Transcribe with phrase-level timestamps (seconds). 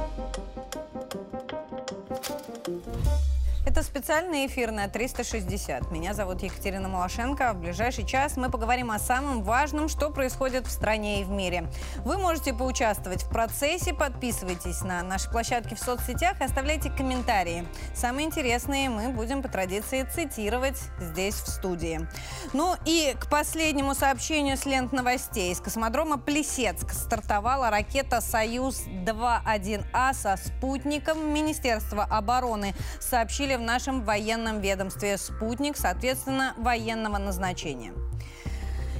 [0.00, 0.49] Thank you.
[3.70, 5.92] Это специальный эфир на 360.
[5.92, 7.52] Меня зовут Екатерина Малашенко.
[7.52, 11.70] В ближайший час мы поговорим о самом важном, что происходит в стране и в мире.
[11.98, 13.94] Вы можете поучаствовать в процессе.
[13.94, 17.64] Подписывайтесь на наши площадки в соцсетях оставляйте комментарии.
[17.94, 22.08] Самые интересные мы будем по традиции цитировать здесь, в студии.
[22.52, 25.52] Ну и к последнему сообщению с лент новостей.
[25.52, 31.32] Из космодрома Плесецк стартовала ракета «Союз-2.1А» со спутником.
[31.32, 37.92] Министерство обороны сообщили в нашем военном ведомстве «Спутник», соответственно, военного назначения.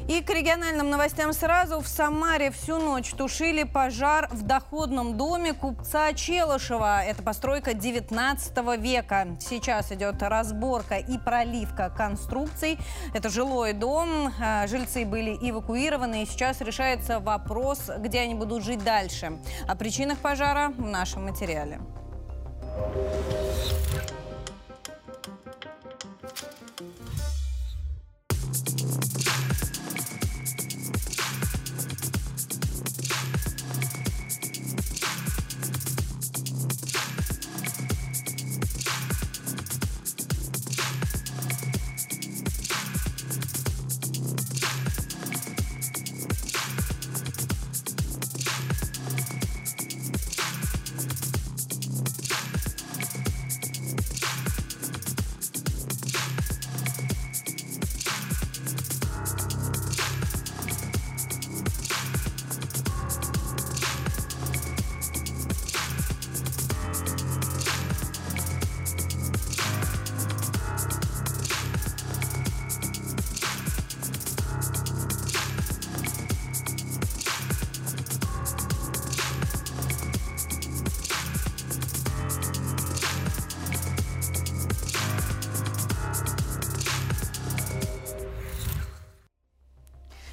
[0.07, 1.81] И к региональным новостям сразу.
[1.81, 7.05] В Самаре всю ночь тушили пожар в доходном доме купца Челышева.
[7.05, 9.29] Это постройка 19 века.
[9.41, 12.79] Сейчас идет разборка и проливка конструкций.
[13.15, 14.33] Это жилой дом.
[14.43, 16.25] А, жильцы были эвакуированы.
[16.25, 19.39] И сейчас решается вопрос, где они будут жить дальше.
[19.69, 21.81] О причинах пожара в нашем материале.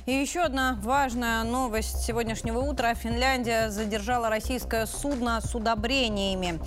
[0.08, 2.94] И еще одна важная новость сегодняшнего утра.
[2.94, 6.62] Финляндия задержала российское судно с удобрениями.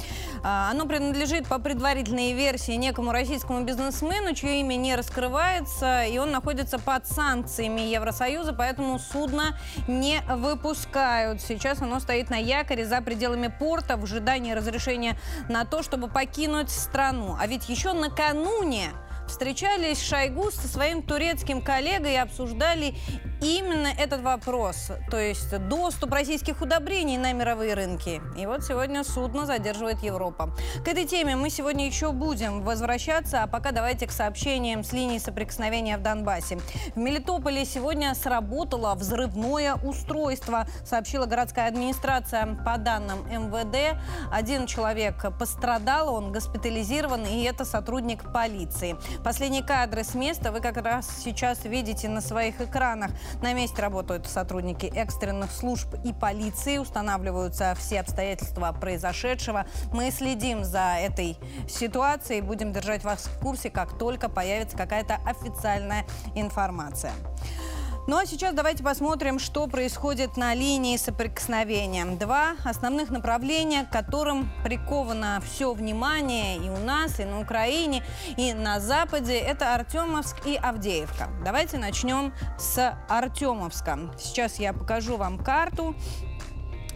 [0.45, 6.33] А, оно принадлежит по предварительной версии некому российскому бизнесмену, чье имя не раскрывается, и он
[6.33, 9.59] находится под санкциями Евросоюза, поэтому судно
[9.89, 11.41] не выпускают.
[11.41, 15.19] Сейчас оно стоит на якоре за пределами порта в ожидании разрешения
[15.49, 17.39] на то, чтобы покинуть страну.
[17.41, 18.91] А ведь еще накануне
[19.31, 22.97] встречались Шойгу со своим турецким коллегой и обсуждали
[23.41, 28.21] именно этот вопрос, то есть доступ российских удобрений на мировые рынки.
[28.37, 30.53] И вот сегодня судно задерживает Европа.
[30.84, 35.19] К этой теме мы сегодня еще будем возвращаться, а пока давайте к сообщениям с линии
[35.19, 36.59] соприкосновения в Донбассе.
[36.95, 42.57] В Мелитополе сегодня сработало взрывное устройство, сообщила городская администрация.
[42.65, 43.99] По данным МВД,
[44.33, 48.97] один человек пострадал, он госпитализирован, и это сотрудник полиции.
[49.25, 53.11] Последние кадры с места вы как раз сейчас видите на своих экранах.
[53.43, 59.67] На месте работают сотрудники экстренных служб и полиции, устанавливаются все обстоятельства произошедшего.
[59.93, 61.39] Мы следим за этой
[61.69, 66.05] ситуацией, будем держать вас в курсе, как только появится какая-то официальная
[66.35, 67.13] информация.
[68.10, 72.04] Ну а сейчас давайте посмотрим, что происходит на линии соприкосновения.
[72.04, 78.03] Два основных направления, к которым приковано все внимание и у нас, и на Украине,
[78.37, 79.38] и на Западе.
[79.38, 81.28] Это Артемовск и Авдеевка.
[81.44, 84.12] Давайте начнем с Артемовска.
[84.19, 85.94] Сейчас я покажу вам карту.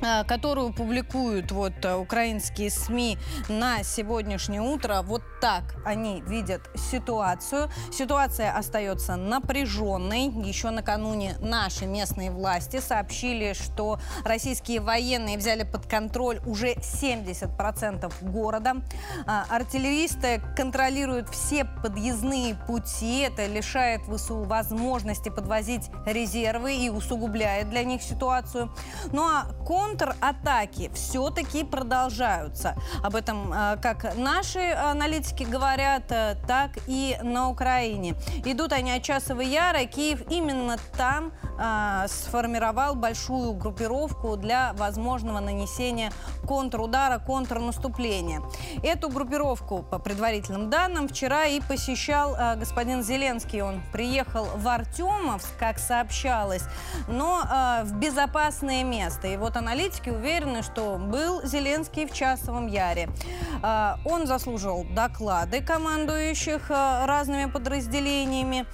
[0.02, 3.18] Э, которую публикуют вот э, украинские СМИ
[3.48, 5.02] на сегодняшнее утро.
[5.02, 7.70] Вот так они видят ситуацию.
[7.92, 10.26] Ситуация остается напряженной.
[10.46, 18.76] Еще накануне наши местные власти сообщили, что российские военные взяли под контроль уже 70% города.
[19.26, 23.20] А, артиллеристы контролируют все подъездные пути.
[23.20, 28.74] Это лишает ВСУ возможности подвозить резервы и усугубляет для них ситуацию.
[29.12, 29.46] Ну а
[29.84, 32.74] контратаки все-таки продолжаются.
[33.02, 38.14] Об этом э, как наши аналитики говорят, э, так и на Украине.
[38.44, 39.84] Идут они от Часова Яра.
[39.84, 46.12] Киев именно там э, сформировал большую группировку для возможного нанесения
[46.46, 48.42] контрудара, контрнаступления.
[48.82, 53.62] Эту группировку, по предварительным данным, вчера и посещал э, господин Зеленский.
[53.62, 56.64] Он приехал в Артемовск, как сообщалось,
[57.08, 59.28] но э, в безопасное место.
[59.28, 63.08] И вот аналитики уверены, что был Зеленский в Часовом Яре.
[63.62, 68.66] Э, он заслужил доклады командующих э, разными подразделениями.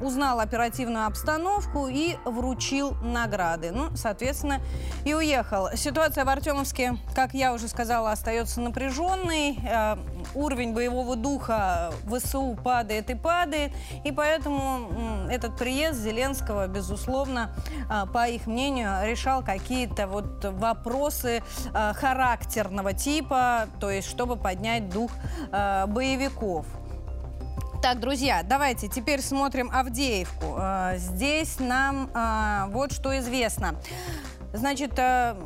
[0.00, 3.70] Узнал оперативную обстановку и вручил награды.
[3.70, 4.60] Ну, соответственно,
[5.04, 5.68] и уехал.
[5.74, 9.58] Ситуация в Артемовске, как я уже сказала, остается напряженной.
[9.62, 9.96] Э,
[10.34, 13.72] уровень боевого духа ВСУ падает и падает.
[14.04, 17.54] И поэтому этот приезд Зеленского, безусловно,
[17.90, 21.42] э, по их мнению, решал какие-то вот вопросы
[21.72, 25.10] э, характерного типа, то есть чтобы поднять дух
[25.50, 26.66] боевиков.
[27.82, 30.60] Так, друзья, давайте теперь смотрим Авдеевку.
[30.96, 32.10] Здесь нам
[32.72, 33.74] вот что известно.
[34.52, 35.36] Значит, э,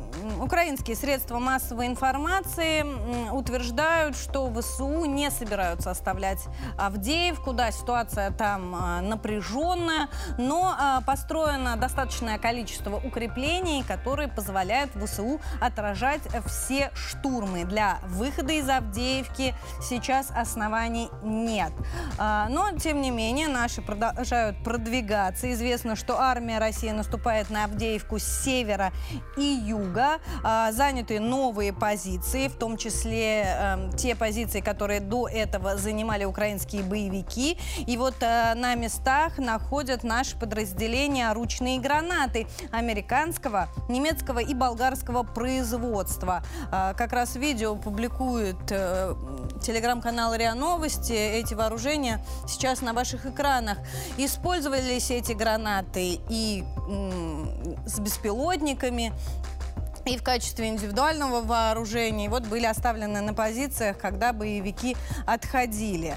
[0.41, 2.83] украинские средства массовой информации
[3.31, 6.39] утверждают, что ВСУ не собираются оставлять
[6.77, 7.53] Авдеевку.
[7.53, 10.09] Да, ситуация там э, напряженная,
[10.39, 17.65] но э, построено достаточное количество укреплений, которые позволяют ВСУ отражать все штурмы.
[17.65, 19.53] Для выхода из Авдеевки
[19.83, 21.71] сейчас оснований нет.
[22.17, 25.51] Но, тем не менее, наши продолжают продвигаться.
[25.51, 28.91] Известно, что армия России наступает на Авдеевку с севера
[29.37, 30.19] и юга.
[30.43, 36.83] А, заняты новые позиции, в том числе эм, те позиции, которые до этого занимали украинские
[36.83, 37.57] боевики.
[37.87, 46.43] И вот э, на местах находят наши подразделения ручные гранаты американского, немецкого и болгарского производства.
[46.71, 49.15] А, как раз видео публикует э,
[49.61, 51.13] телеграм-канал РИА Новости.
[51.13, 53.77] Эти вооружения сейчас на ваших экранах.
[54.17, 56.63] Использовались эти гранаты и
[57.85, 58.84] с беспилотниками,
[60.05, 62.29] и в качестве индивидуального вооружения.
[62.29, 64.95] вот были оставлены на позициях, когда боевики
[65.25, 66.15] отходили.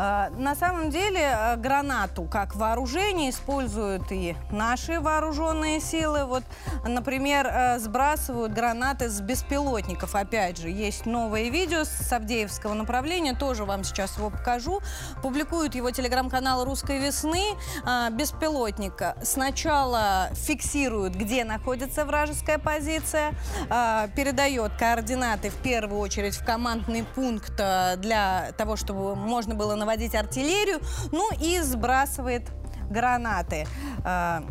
[0.00, 6.24] А, на самом деле э, гранату как вооружение используют и наши вооруженные силы.
[6.24, 6.44] Вот,
[6.86, 10.14] например, э, сбрасывают гранаты с беспилотников.
[10.14, 14.80] Опять же, есть новое видео с Авдеевского направления, тоже вам сейчас его покажу.
[15.20, 17.42] Публикуют его телеграм-канал «Русской весны».
[17.84, 23.32] А, беспилотника сначала фиксируют, где находится вражеская позиция,
[23.68, 29.87] а, передает координаты в первую очередь в командный пункт для того, чтобы можно было наводить
[29.88, 30.80] наводить артиллерию,
[31.12, 32.42] ну и сбрасывает
[32.90, 33.66] гранаты.
[34.04, 34.44] А,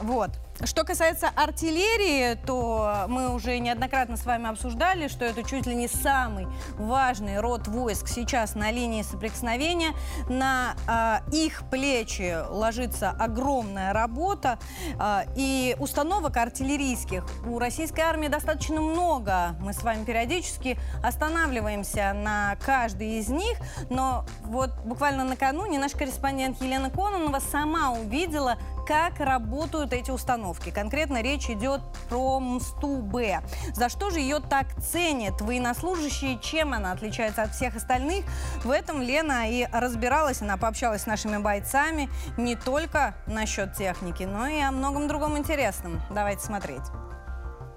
[0.00, 0.30] вот.
[0.62, 5.88] Что касается артиллерии, то мы уже неоднократно с вами обсуждали, что это чуть ли не
[5.88, 6.46] самый
[6.78, 9.90] важный род войск сейчас на линии соприкосновения.
[10.28, 14.60] На э, их плечи ложится огромная работа.
[15.00, 19.56] Э, и установок артиллерийских у российской армии достаточно много.
[19.60, 23.58] Мы с вами периодически останавливаемся на каждой из них.
[23.90, 30.44] Но вот буквально накануне наш корреспондент Елена Кононова сама увидела как работают эти установки.
[30.72, 33.42] Конкретно речь идет про МСТУ-Б.
[33.74, 38.24] За что же ее так ценят военнослужащие, чем она отличается от всех остальных?
[38.64, 44.46] В этом Лена и разбиралась, она пообщалась с нашими бойцами не только насчет техники, но
[44.46, 46.00] и о многом другом интересном.
[46.10, 46.82] Давайте смотреть.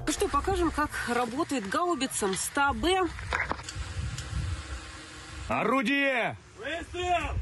[0.06, 3.08] Ну что, покажем, как работает гаубица МСТА-Б.
[5.50, 6.38] Орудие!
[6.58, 7.36] Выстрел!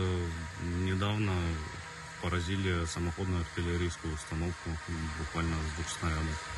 [0.00, 1.32] Недавно
[2.22, 4.70] поразили самоходную артиллерийскую установку
[5.18, 6.48] буквально с двух снарядов.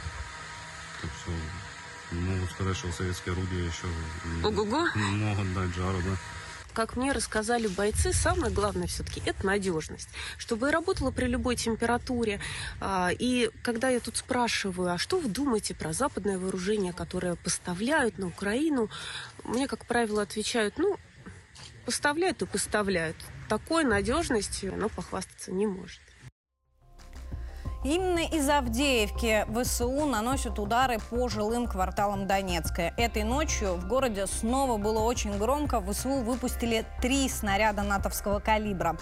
[1.01, 1.33] Так что
[2.15, 3.87] могу сказать, что советские орудия еще
[4.43, 4.87] Ого-го.
[4.95, 6.17] могут дать жару, да.
[6.75, 10.09] Как мне рассказали бойцы, самое главное все-таки это надежность.
[10.39, 12.41] Чтобы работала при любой температуре.
[12.81, 18.19] А, и когда я тут спрашиваю, а что вы думаете про западное вооружение, которое поставляют
[18.19, 18.91] на Украину,
[19.45, 20.99] мне, как правило, отвечают, ну,
[21.85, 23.17] Поставляют и поставляют.
[23.49, 26.01] Такой надежностью оно похвастаться не может.
[27.85, 32.95] Именно из Авдеевки ВСУ наносят удары по жилым кварталам Донецка.
[32.97, 35.83] Этой ночью в городе снова было очень громко.
[35.83, 38.97] ВСУ выпустили три снаряда натовского калибра.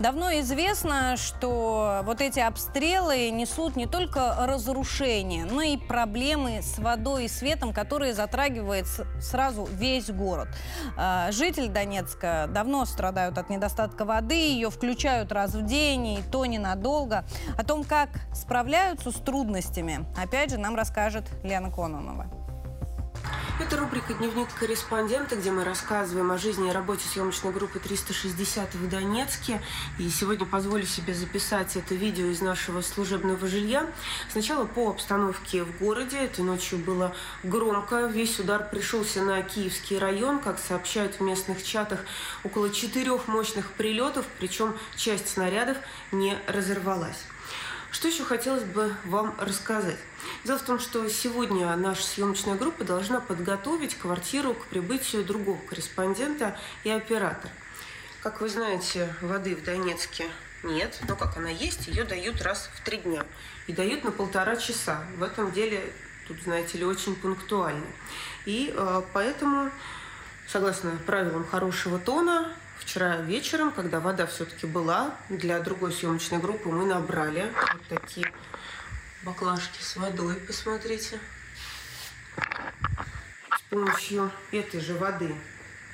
[0.00, 7.24] Давно известно, что вот эти обстрелы несут не только разрушения, но и проблемы с водой
[7.24, 8.86] и светом, которые затрагивают
[9.18, 10.48] сразу весь город.
[10.98, 16.44] А, жители Донецка давно страдают от недостатка воды, ее включают раз в день, и то
[16.44, 17.24] ненадолго.
[17.56, 22.26] О том, как справляются с трудностями, опять же, нам расскажет Лена Кононова.
[23.58, 28.88] Это рубрика «Дневник корреспондента», где мы рассказываем о жизни и работе съемочной группы 360 в
[28.90, 29.62] Донецке.
[29.98, 33.86] И сегодня позволю себе записать это видео из нашего служебного жилья.
[34.30, 36.18] Сначала по обстановке в городе.
[36.18, 37.14] Этой ночью было
[37.44, 38.04] громко.
[38.06, 40.40] Весь удар пришелся на Киевский район.
[40.40, 42.00] Как сообщают в местных чатах,
[42.44, 45.78] около четырех мощных прилетов, причем часть снарядов
[46.12, 47.24] не разорвалась.
[47.96, 49.96] Что еще хотелось бы вам рассказать?
[50.44, 56.58] Дело в том, что сегодня наша съемочная группа должна подготовить квартиру к прибытию другого корреспондента
[56.84, 57.50] и оператора.
[58.22, 60.26] Как вы знаете, воды в Донецке
[60.62, 63.24] нет, но как она есть, ее дают раз в три дня.
[63.66, 65.02] И дают на полтора часа.
[65.16, 65.82] В этом деле,
[66.28, 67.86] тут, знаете ли, очень пунктуально.
[68.44, 69.70] И э, поэтому,
[70.46, 72.52] согласно правилам хорошего тона,
[72.86, 78.32] вчера вечером, когда вода все-таки была, для другой съемочной группы мы набрали вот такие
[79.24, 81.18] баклажки с водой, посмотрите.
[83.58, 85.34] С помощью этой же воды,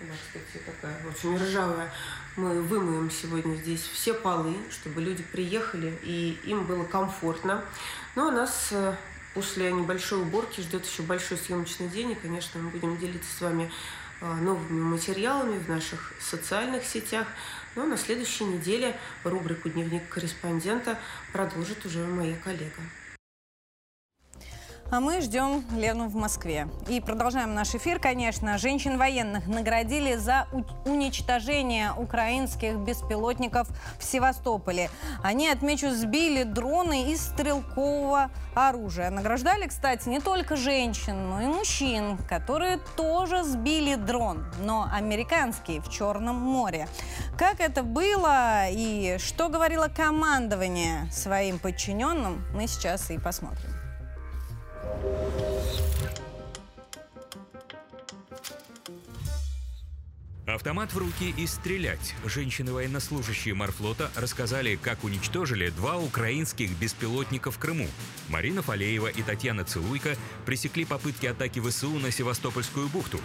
[0.00, 1.90] она, кстати, такая очень ржавая,
[2.36, 7.64] мы вымоем сегодня здесь все полы, чтобы люди приехали и им было комфортно.
[8.16, 8.94] Ну, а нас э,
[9.32, 12.12] после небольшой уборки ждет еще большой съемочный день.
[12.12, 13.72] И, конечно, мы будем делиться с вами
[14.22, 17.26] новыми материалами в наших социальных сетях.
[17.74, 20.98] Но на следующей неделе рубрику «Дневник корреспондента»
[21.32, 22.82] продолжит уже моя коллега.
[24.92, 26.68] А мы ждем Лену в Москве.
[26.86, 28.58] И продолжаем наш эфир, конечно.
[28.58, 30.46] Женщин военных наградили за
[30.84, 33.68] уничтожение украинских беспилотников
[33.98, 34.90] в Севастополе.
[35.22, 39.08] Они, отмечу, сбили дроны из стрелкового оружия.
[39.08, 45.88] Награждали, кстати, не только женщин, но и мужчин, которые тоже сбили дрон, но американский в
[45.88, 46.86] Черном море.
[47.38, 53.71] Как это было и что говорило командование своим подчиненным, мы сейчас и посмотрим.
[60.54, 62.14] Автомат в руки и стрелять.
[62.26, 67.88] Женщины-военнослужащие морфлота рассказали, как уничтожили два украинских беспилотника в Крыму.
[68.28, 73.18] Марина Фалеева и Татьяна Целуйко пресекли попытки атаки ВСУ на Севастопольскую бухту.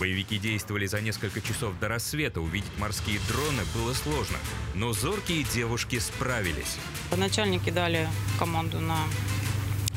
[0.00, 2.40] Боевики действовали за несколько часов до рассвета.
[2.40, 4.38] Увидеть морские дроны было сложно.
[4.74, 6.78] Но зоркие девушки справились.
[7.16, 8.08] Начальники дали
[8.40, 8.98] команду на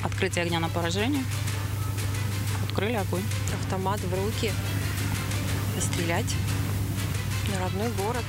[0.04, 1.24] открытие огня на поражение.
[2.70, 3.24] Открыли огонь.
[3.60, 4.52] Автомат в руки.
[5.80, 6.36] Стрелять
[7.56, 8.24] на родной город.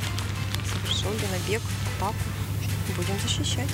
[0.65, 1.63] Совершили набег,
[1.97, 2.17] атаку.
[2.97, 3.69] Будем защищать.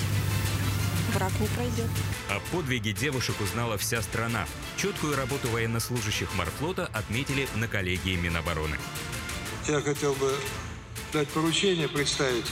[1.13, 1.89] Враг не пройдет.
[2.29, 4.47] О подвиге девушек узнала вся страна.
[4.77, 8.77] Четкую работу военнослужащих морфлота отметили на коллегии Минобороны.
[9.67, 10.33] Я хотел бы
[11.11, 12.45] дать поручение представить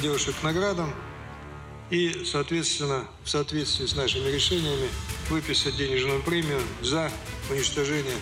[0.00, 0.94] девушек к наградам
[1.90, 4.88] и, соответственно, в соответствии с нашими решениями
[5.28, 7.10] выписать денежную премию за
[7.50, 8.16] уничтожение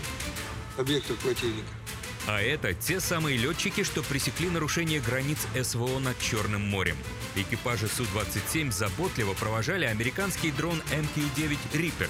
[0.79, 1.82] объектов противника.
[2.27, 6.97] А это те самые летчики, что пресекли нарушение границ СВО над Черным морем.
[7.35, 12.09] Экипажи Су-27 заботливо провожали американский дрон МК-9 «Риппер».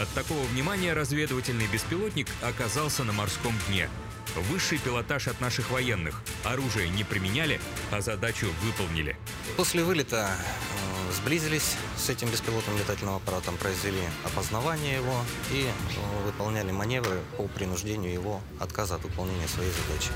[0.00, 3.88] От такого внимания разведывательный беспилотник оказался на морском дне.
[4.36, 6.22] Высший пилотаж от наших военных.
[6.44, 7.60] Оружие не применяли,
[7.90, 9.16] а задачу выполнили.
[9.56, 16.72] После вылета э, сблизились с этим беспилотным летательным аппаратом, произвели опознавание его и э, выполняли
[16.72, 20.10] маневры по принуждению его отказа от выполнения своей задачи.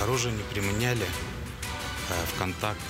[0.00, 2.80] Оружие не применяли, э, в контакт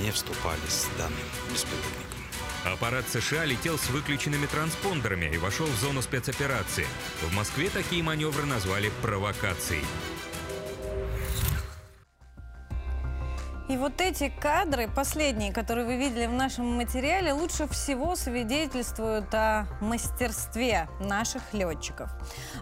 [0.00, 1.18] не вступали с данным
[1.52, 2.18] беспилотником.
[2.64, 6.86] Аппарат США летел с выключенными транспондерами и вошел в зону спецоперации.
[7.22, 9.84] В Москве такие маневры назвали провокацией.
[13.68, 19.66] И вот эти кадры, последние, которые вы видели в нашем материале, лучше всего свидетельствуют о
[19.82, 22.10] мастерстве наших летчиков.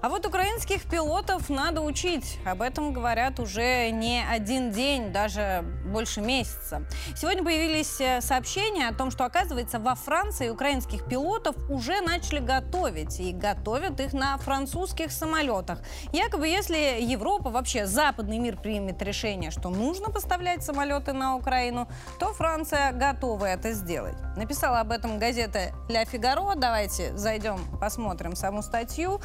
[0.02, 2.40] А вот украинских пилотов надо учить.
[2.44, 6.82] Об этом говорят уже не один день, даже больше месяца.
[7.14, 13.20] Сегодня появились э, сообщения о том, что, оказывается, во Франции украинских пилотов уже начали готовить.
[13.20, 15.78] И готовят их на французских самолетах.
[16.12, 21.88] Якобы, если Европа, вообще западный мир примет решение, что нужно поставлять самолеты самолеты на Украину,
[22.18, 24.16] то Франция готова это сделать.
[24.36, 26.54] Написала об этом газета «Ля Фигаро».
[26.56, 29.20] Давайте зайдем, посмотрим саму статью.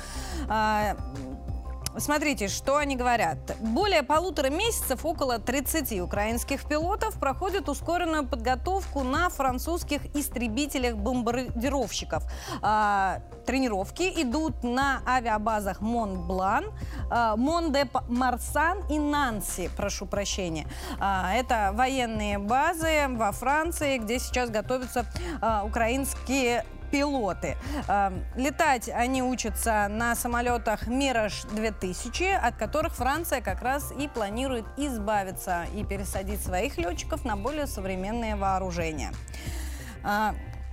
[1.98, 3.38] Смотрите, что они говорят.
[3.60, 12.24] Более полутора месяцев около 30 украинских пилотов проходят ускоренную подготовку на французских истребителях-бомбардировщиков.
[12.62, 16.65] А, тренировки идут на авиабазах Монблан,
[17.10, 20.67] а, Монде-Марсан и Нанси, прошу прощения.
[21.00, 25.05] А, это военные базы во Франции, где сейчас готовятся
[25.41, 27.57] а, украинские пилоты.
[27.88, 35.65] Э, летать они учатся на самолетах «Мираж-2000», от которых Франция как раз и планирует избавиться
[35.74, 39.12] и пересадить своих летчиков на более современные вооружения.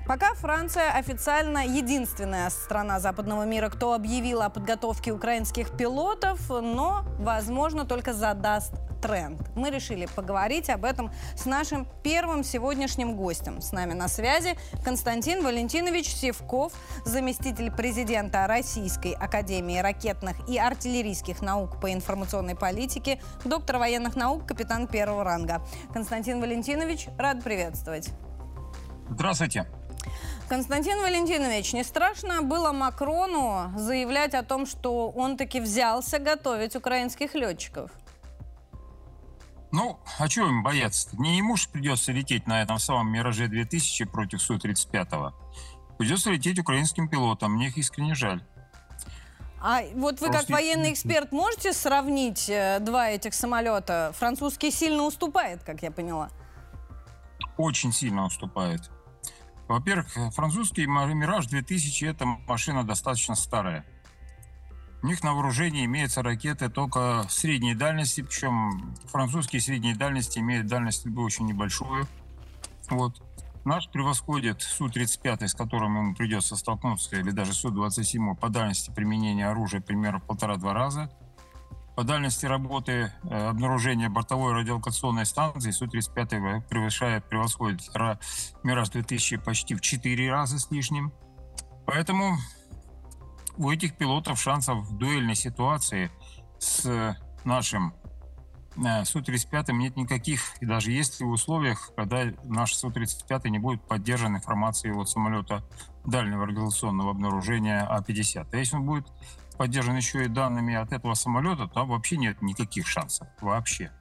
[0.08, 7.84] Пока Франция официально единственная страна западного мира, кто объявила о подготовке украинских пилотов, но, возможно,
[7.84, 8.72] только задаст
[9.02, 9.38] тренд.
[9.54, 13.60] Мы решили поговорить об этом с нашим первым сегодняшним гостем.
[13.60, 16.72] С нами на связи Константин Валентинович Севков,
[17.04, 24.86] заместитель президента Российской Академии ракетных и артиллерийских наук по информационной политике, доктор военных наук, капитан
[24.86, 25.60] первого ранга.
[25.92, 28.08] Константин Валентинович, рад приветствовать.
[29.10, 29.66] Здравствуйте.
[30.48, 37.34] Константин Валентинович, не страшно было Макрону заявлять о том, что он таки взялся готовить украинских
[37.34, 37.90] летчиков?
[39.70, 41.10] Ну, а чего им бояться?
[41.10, 41.20] -то?
[41.20, 45.32] Не ему же придется лететь на этом самом «Мираже-2000» против Су-35.
[45.98, 47.52] Придется лететь украинским пилотам.
[47.52, 48.42] Мне их искренне жаль.
[49.60, 50.46] А вот вы Просто...
[50.46, 54.14] как военный эксперт можете сравнить э, два этих самолета?
[54.16, 56.30] Французский сильно уступает, как я поняла.
[57.56, 58.88] Очень сильно уступает.
[59.68, 63.84] Во-первых, французский «Мираж 2000»— это машина достаточно старая.
[65.02, 71.06] У них на вооружении имеются ракеты только средней дальности, причем французские средние дальности имеют дальность
[71.06, 72.08] очень небольшую.
[72.88, 73.22] Вот.
[73.64, 79.80] Наш превосходит Су-35, с которым ему придется столкнуться, или даже Су-27 по дальности применения оружия
[79.80, 81.12] примерно в полтора-два раза–
[81.98, 87.80] по дальности работы э, обнаружения бортовой радиолокационной станции Су-35 превышает, превосходит
[88.62, 91.12] Мираж-2000 почти в 4 раза с лишним.
[91.86, 92.38] Поэтому
[93.56, 96.12] у этих пилотов шансов в дуэльной ситуации
[96.60, 97.94] с нашим
[98.76, 100.56] э, Су-35 нет никаких.
[100.60, 105.64] И даже если в условиях, когда наш Су-35 не будет поддержан информацией от самолета
[106.06, 108.46] дальнего радиационного обнаружения А-50.
[108.52, 109.08] А если он будет
[109.58, 113.28] поддержан еще и данными от этого самолета, там вообще нет никаких шансов.
[113.40, 113.92] Вообще.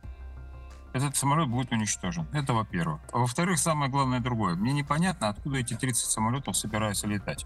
[0.93, 2.27] Этот самолет будет уничтожен.
[2.31, 3.01] Это во-первых.
[3.11, 4.55] А во-вторых, самое главное другое.
[4.55, 7.45] Мне непонятно, откуда эти 30 самолетов собираются летать.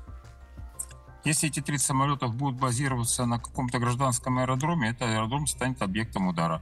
[1.23, 6.61] Если эти 30 самолетов будут базироваться на каком-то гражданском аэродроме, этот аэродром станет объектом удара.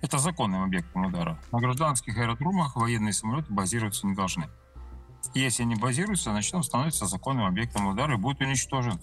[0.00, 1.38] Это законным объектом удара.
[1.52, 4.48] На гражданских аэродромах военные самолеты базироваться не должны.
[5.34, 9.00] если они базируются, значит он становится законным объектом удара и будет уничтожен.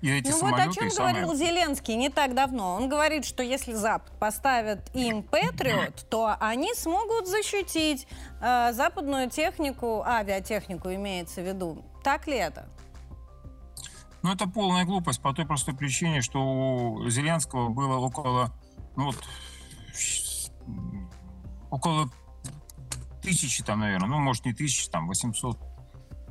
[0.00, 1.36] И эти ну вот о чем говорил самые...
[1.36, 2.74] Зеленский не так давно.
[2.74, 8.06] Он говорит, что если Запад поставит им Патриот, то они смогут защитить
[8.40, 11.84] э, западную технику, авиатехнику имеется в виду.
[12.02, 12.68] Так ли это?
[14.22, 18.52] Ну, это полная глупость по той простой причине, что у Зеленского было около,
[18.96, 19.16] ну вот,
[21.70, 22.10] около
[23.22, 25.58] тысячи там, наверное, ну, может, не тысячи, там, 800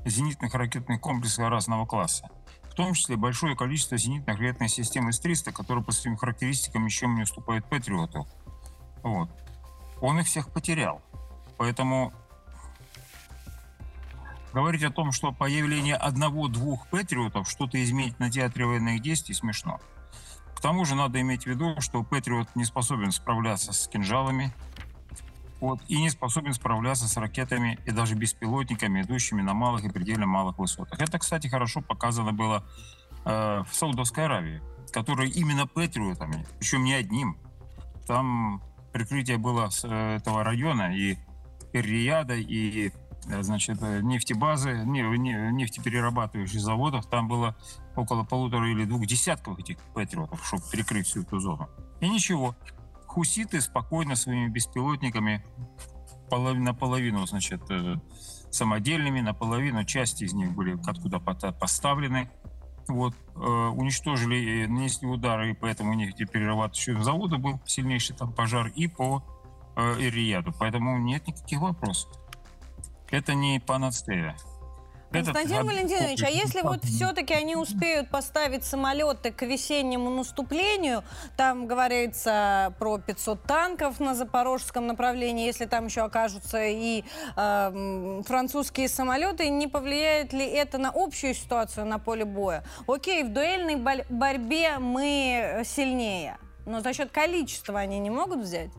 [0.05, 2.29] зенитных ракетных комплексов разного класса
[2.75, 7.65] том числе большое количество зенитных ракетных систем С-300, которые по своим характеристикам ничем не уступают
[7.69, 8.27] Патриоту.
[9.03, 9.29] Вот.
[10.01, 11.01] Он их всех потерял.
[11.57, 12.13] Поэтому
[14.53, 19.79] говорить о том, что появление одного-двух Патриотов что-то изменит на театре военных действий, смешно.
[20.55, 24.53] К тому же надо иметь в виду, что Патриот не способен справляться с кинжалами,
[25.59, 30.25] вот, и не способен справляться с ракетами и даже беспилотниками, идущими на малых и предельно
[30.25, 30.99] малых высотах.
[30.99, 32.63] Это, кстати, хорошо показано было
[33.25, 37.37] э, в Саудовской Аравии, которые именно патриотами, причем не одним.
[38.07, 41.17] Там прикрытие было с э, этого района и
[41.73, 42.91] Эр-Рияда, и
[43.27, 47.05] э, значит, э, нефтебазы, не, не, нефтеперерабатывающих заводов.
[47.07, 47.55] Там было
[47.95, 51.69] около полутора или двух десятков этих патриотов, чтобы прикрыть всю эту зону.
[51.99, 52.55] И ничего
[53.09, 55.43] хуситы спокойно своими беспилотниками
[56.31, 57.95] наполовину, значит, э,
[58.51, 62.29] самодельными, наполовину части из них были откуда поставлены.
[62.87, 68.31] Вот, э, уничтожили, нанесли удары, и поэтому у них теперь перерабатывающего завода был сильнейший там
[68.31, 69.23] пожар, и по
[69.75, 70.53] э, Ирияду.
[70.57, 72.11] Поэтому нет никаких вопросов.
[73.09, 74.35] Это не панацея.
[75.11, 75.67] Константин Этот...
[75.67, 81.03] Валентинович, а если вот все-таки они успеют поставить самолеты к весеннему наступлению,
[81.35, 87.03] там говорится про 500 танков на запорожском направлении, если там еще окажутся и
[87.35, 92.63] э, французские самолеты, не повлияет ли это на общую ситуацию на поле боя?
[92.87, 93.77] Окей, в дуэльной
[94.09, 98.69] борьбе мы сильнее, но за счет количества они не могут взять?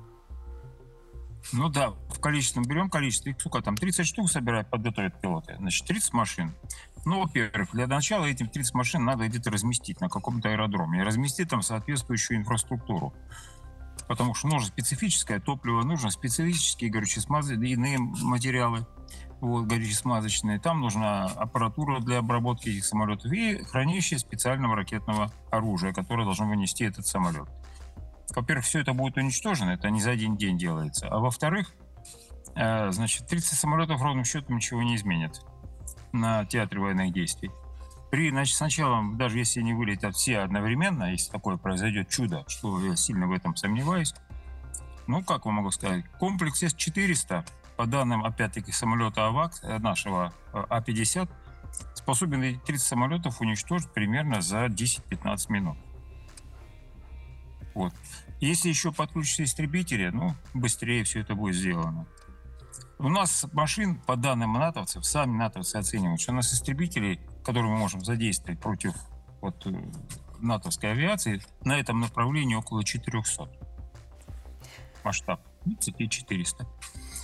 [1.52, 3.30] Ну да, в количественном берем количество.
[3.30, 3.76] Их сколько там?
[3.76, 5.56] 30 штук собирают, подготовят пилоты.
[5.58, 6.54] Значит, 30 машин.
[7.04, 11.00] Ну, во-первых, для начала этим 30 машин надо где-то разместить на каком-то аэродроме.
[11.00, 13.14] И разместить там соответствующую инфраструктуру.
[14.06, 18.86] Потому что нужно специфическое топливо, нужно специфические горюче-смазочные материалы,
[19.40, 20.58] вот, горюче-смазочные.
[20.58, 26.82] Там нужна аппаратура для обработки этих самолетов и хранилище специального ракетного оружия, которое должно вынести
[26.82, 27.48] этот самолет
[28.34, 31.08] во-первых, все это будет уничтожено, это не за один день делается.
[31.08, 31.72] А во-вторых,
[32.54, 35.42] э, значит, 30 самолетов ровным счетом ничего не изменит
[36.12, 37.50] на театре военных действий.
[38.10, 42.96] При, значит, сначала, даже если они вылетят все одновременно, если такое произойдет чудо, что я
[42.96, 44.14] сильно в этом сомневаюсь,
[45.06, 46.04] Ну, как вам могу сказать?
[46.20, 47.44] Комплекс С-400,
[47.76, 51.28] по данным, опять-таки, самолета АВАК, э, нашего э, А-50,
[51.94, 55.78] способен эти 30 самолетов уничтожить примерно за 10-15 минут.
[57.74, 57.92] Вот.
[58.40, 62.06] Если еще подключатся истребители, ну, быстрее все это будет сделано.
[62.98, 67.78] У нас машин, по данным натовцев, сами натовцы оценивают, что у нас истребителей, которые мы
[67.78, 68.94] можем задействовать против
[69.40, 69.72] вот, э,
[70.38, 73.48] натовской авиации, на этом направлении около 400.
[75.02, 75.40] Масштаб
[75.80, 76.66] 400.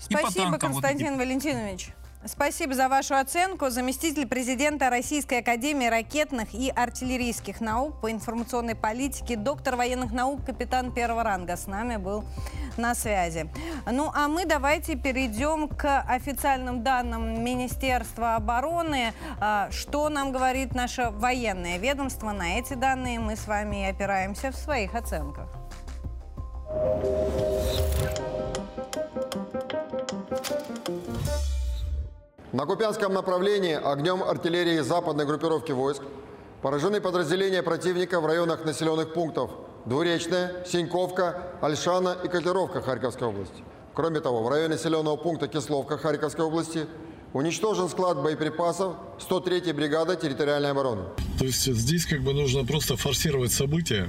[0.01, 1.19] Спасибо, Константин эти...
[1.19, 1.91] Валентинович.
[2.29, 3.71] Спасибо за вашу оценку.
[3.71, 10.93] Заместитель президента Российской Академии ракетных и артиллерийских наук по информационной политике, доктор военных наук, капитан
[10.93, 12.25] первого ранга с нами был
[12.77, 13.49] на связи.
[13.91, 19.13] Ну, а мы давайте перейдем к официальным данным Министерства обороны.
[19.39, 22.33] А, что нам говорит наше военное ведомство?
[22.33, 25.49] На эти данные мы с вами и опираемся в своих оценках.
[32.53, 36.03] На Купянском направлении огнем артиллерии западной группировки войск
[36.63, 39.51] поражены подразделения противника в районах населенных пунктов
[39.85, 43.65] Двуречная, Синьковка, Альшана и Котлеровка Харьковской области.
[43.95, 46.87] Кроме того, в районе населенного пункта Кисловка Харьковской области
[47.33, 51.03] уничтожен склад боеприпасов 103-й бригады территориальной обороны.
[51.39, 54.09] То есть здесь как бы нужно просто форсировать события,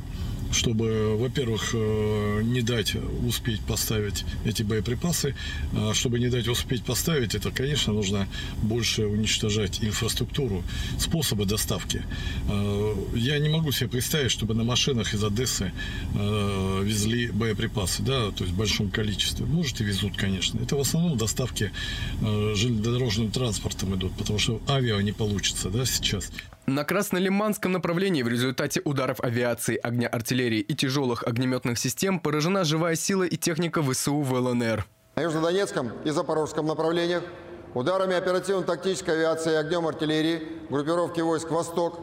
[0.51, 5.35] чтобы, во-первых, э, не дать успеть поставить эти боеприпасы.
[5.73, 8.27] А чтобы не дать успеть поставить, это, конечно, нужно
[8.61, 10.63] больше уничтожать инфраструктуру,
[10.99, 12.03] способы доставки.
[12.49, 15.71] Э, я не могу себе представить, чтобы на машинах из Одессы
[16.15, 19.45] э, везли боеприпасы, да, то есть в большом количестве.
[19.45, 20.59] Может и везут, конечно.
[20.59, 21.71] Это в основном доставки
[22.21, 26.31] железнодорожным транспортом идут, потому что авиа не получится, да, сейчас.
[26.69, 32.95] На Краснолиманском направлении в результате ударов авиации, огня артиллерии и тяжелых огнеметных систем поражена живая
[32.95, 34.85] сила и техника ВСУ в ЛНР.
[35.15, 37.23] На Южнодонецком и Запорожском направлениях
[37.73, 42.01] ударами оперативно-тактической авиации и огнем артиллерии группировки войск «Восток»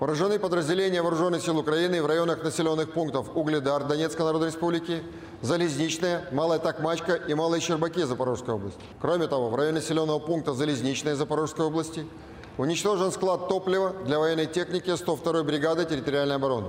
[0.00, 5.04] поражены подразделения Вооруженных сил Украины в районах населенных пунктов Угледар Донецкой Народной Республики,
[5.40, 8.80] Залезничная, Малая Такмачка и Малые Щербаки Запорожской области.
[9.00, 12.04] Кроме того, в районе населенного пункта Залезничная Запорожской области–
[12.58, 16.68] Уничтожен склад топлива для военной техники 102-й бригады территориальной обороны.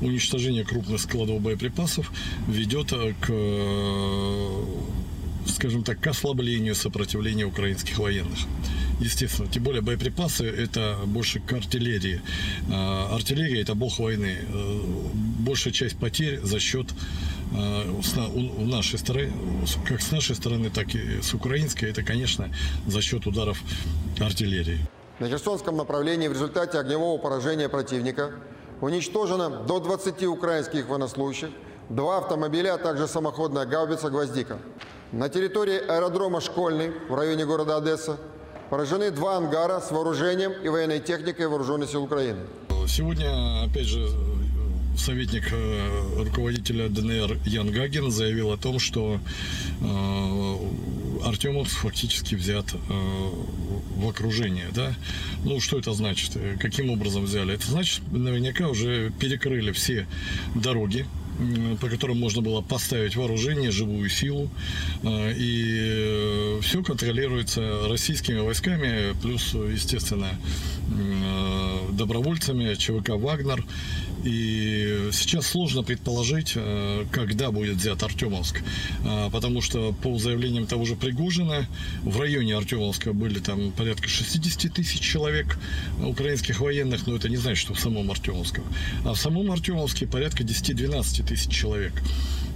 [0.00, 2.10] Уничтожение крупных складов боеприпасов
[2.48, 4.64] ведет э, к, э,
[5.46, 8.38] скажем так, к ослаблению сопротивления украинских военных.
[9.00, 12.20] Естественно, тем более боеприпасы это больше к артиллерии.
[12.70, 14.36] А, артиллерия это бог войны.
[14.40, 14.80] Э,
[15.38, 16.88] большая часть потерь за счет
[17.52, 19.30] у нашей стороны,
[19.86, 22.50] как с нашей стороны, так и с украинской, это, конечно,
[22.86, 23.62] за счет ударов
[24.20, 24.80] артиллерии.
[25.20, 28.32] На Херсонском направлении в результате огневого поражения противника
[28.80, 31.50] уничтожено до 20 украинских военнослужащих,
[31.88, 34.58] два автомобиля, а также самоходная гаубица «Гвоздика».
[35.12, 38.18] На территории аэродрома «Школьный» в районе города Одесса
[38.70, 42.40] поражены два ангара с вооружением и военной техникой Вооруженных сил Украины.
[42.88, 44.08] Сегодня, опять же,
[44.96, 49.18] советник э, руководителя ДНР Ян Гагин заявил о том, что
[49.80, 50.54] э,
[51.24, 52.78] Артемовск фактически взят э,
[53.96, 54.94] в окружение, да?
[55.44, 56.36] Ну, что это значит?
[56.60, 57.54] Каким образом взяли?
[57.54, 60.06] Это значит, наверняка уже перекрыли все
[60.54, 61.06] дороги,
[61.80, 64.50] по которым можно было поставить вооружение, живую силу.
[65.04, 70.28] И все контролируется российскими войсками, плюс, естественно,
[71.90, 73.64] добровольцами ЧВК «Вагнер».
[74.24, 78.62] И сейчас сложно предположить, э, когда будет взят Артемовск.
[79.04, 81.66] Э, потому что по заявлениям того же Пригожина
[82.02, 85.58] в районе Артемовска были там порядка 60 тысяч человек
[86.00, 88.62] украинских военных, но это не значит, что в самом Артемовске.
[89.04, 91.92] А в самом Артемовске порядка 10-12 тысяч человек.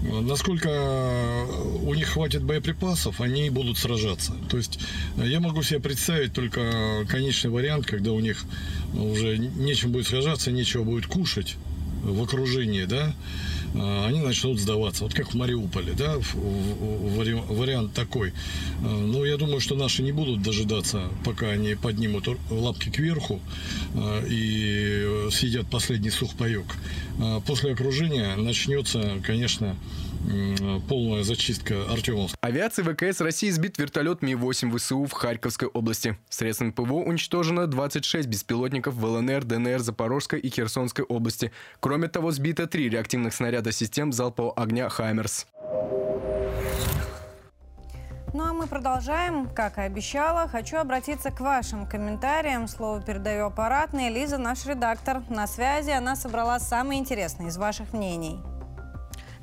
[0.02, 1.44] Насколько
[1.82, 4.32] у них хватит боеприпасов, они будут сражаться.
[4.48, 4.78] То есть
[5.16, 8.44] я могу себе представить только конечный вариант, когда у них
[8.94, 11.56] уже нечем будет сражаться, нечего будет кушать
[12.02, 13.12] в окружении, да,
[13.74, 15.04] они начнут сдаваться.
[15.04, 18.32] Вот как в Мариуполе, да, вариант такой.
[18.82, 23.40] А, но я думаю, что наши не будут дожидаться, пока они поднимут лапки кверху
[23.94, 26.66] а, и съедят последний сухпайок.
[27.46, 29.76] После окружения начнется, конечно,
[30.88, 32.38] полная зачистка Артемовска.
[32.40, 36.16] Авиация ВКС России сбит вертолет Ми-8 ВСУ в Харьковской области.
[36.28, 41.52] Средствами ПВО уничтожено 26 беспилотников в ЛНР, ДНР, Запорожской и Херсонской области.
[41.80, 45.46] Кроме того, сбито три реактивных снаряда систем залпового огня «Хаймерс».
[48.34, 49.48] Ну а мы продолжаем.
[49.48, 52.68] Как и обещала, хочу обратиться к вашим комментариям.
[52.68, 54.10] Слово передаю аппаратной.
[54.10, 55.90] Лиза, наш редактор, на связи.
[55.90, 58.38] Она собрала самые интересные из ваших мнений.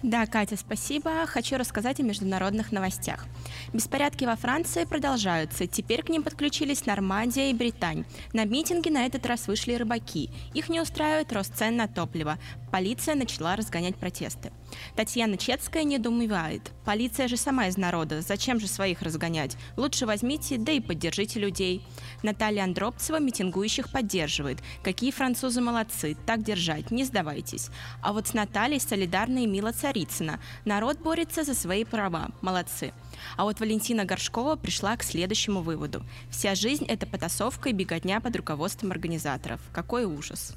[0.05, 1.25] Да, Катя, спасибо.
[1.25, 3.25] Хочу рассказать о международных новостях.
[3.73, 5.65] Беспорядки во Франции продолжаются.
[5.65, 8.05] Теперь к ним подключились Нормандия и Британь.
[8.31, 10.29] На митинги на этот раз вышли рыбаки.
[10.53, 12.37] Их не устраивает рост цен на топливо.
[12.71, 14.51] Полиция начала разгонять протесты.
[14.95, 16.71] Татьяна Чецкая недоумевает.
[16.85, 18.21] Полиция же сама из народа.
[18.21, 19.57] Зачем же своих разгонять?
[19.77, 21.85] Лучше возьмите, да и поддержите людей.
[22.23, 24.59] Наталья Андропцева митингующих поддерживает.
[24.83, 26.15] Какие французы молодцы.
[26.25, 27.69] Так держать, не сдавайтесь.
[28.01, 30.39] А вот с Натальей солидарна и Мила Царицына.
[30.65, 32.29] Народ борется за свои права.
[32.41, 32.93] Молодцы.
[33.37, 36.03] А вот Валентина Горшкова пришла к следующему выводу.
[36.29, 39.61] Вся жизнь– это потасовка и беготня под руководством организаторов.
[39.71, 40.55] Какой ужас.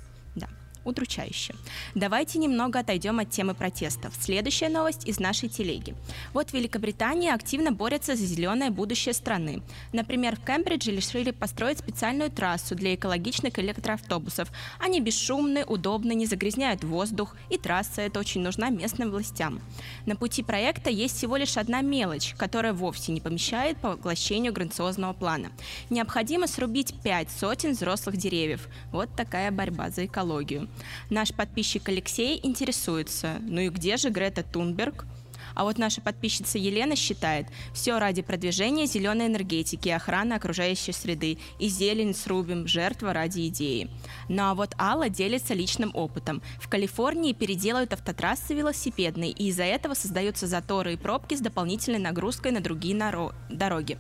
[0.85, 1.55] Удручающе.
[1.95, 4.15] Давайте немного отойдем от темы протестов.
[4.21, 5.95] Следующая новость из нашей телеги.
[6.33, 9.63] Вот Великобритания активно борется за зеленое будущее страны.
[9.93, 14.51] Например, в Кембридже решили построить специальную трассу для экологичных электроавтобусов.
[14.79, 19.61] Они бесшумны, удобны, не загрязняют воздух, и трасса эта очень нужна местным властям.
[20.07, 25.13] На пути проекта есть всего лишь одна мелочь, которая вовсе не помещает по поглощению грандиозного
[25.13, 25.51] плана.
[25.91, 28.69] Необходимо срубить пять сотен взрослых деревьев.
[28.93, 30.68] Вот такая борьба за экологию.
[31.11, 35.07] Наш подписчик Алексей интересуется, ну и где же Грета Тунберг?
[35.59, 41.39] А вот наша подписчица Елена считает, все ради продвижения зеленой энергетики охраны окружающей среды.
[41.59, 43.91] И зелень срубим, жертва ради идеи.
[44.29, 46.43] Ну а вот Алла делится личным опытом.
[46.61, 52.53] В Калифорнии переделают автотрассы велосипедные, и из-за этого создаются заторы и пробки с дополнительной нагрузкой
[52.53, 53.99] на другие наро- дороги.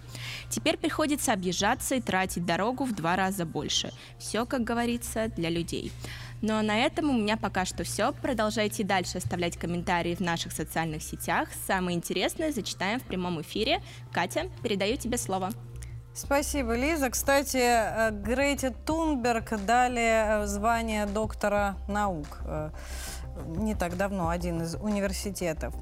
[0.50, 3.92] Теперь приходится объезжаться и тратить дорогу в два раза больше.
[4.18, 5.90] Все, как говорится, для людей.
[6.40, 8.12] Ну а на этом у меня пока что все.
[8.12, 11.48] Продолжайте дальше оставлять комментарии в наших социальных сетях.
[11.66, 13.82] Самое интересное зачитаем в прямом эфире.
[14.12, 15.50] Катя, передаю тебе слово.
[16.14, 17.10] Спасибо, Лиза.
[17.10, 22.40] Кстати, э, Грете Тунберг дали э, звание доктора наук.
[23.38, 25.74] Э, не так давно один из университетов.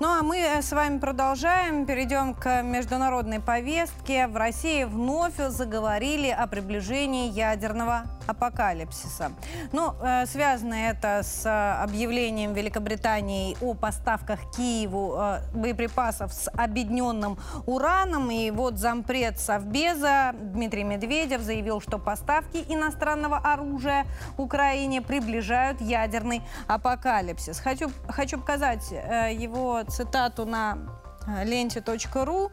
[0.00, 1.86] Ну а мы э, с вами продолжаем.
[1.86, 4.26] Перейдем к международной повестке.
[4.26, 9.32] В России вновь заговорили о приближении ядерного апокалипсиса.
[9.72, 15.18] Ну, э, связано это с э, объявлением Великобритании о поставках Киеву
[15.54, 18.30] боеприпасов с объединенным ураном.
[18.30, 26.91] И вот зампред Совбеза Дмитрий Медведев заявил, что поставки иностранного оружия Украине приближают ядерный апокалипсис
[26.92, 27.60] апокалипсис.
[27.60, 30.78] Хочу, хочу показать э, его цитату на
[31.26, 32.50] э, ленте.ру.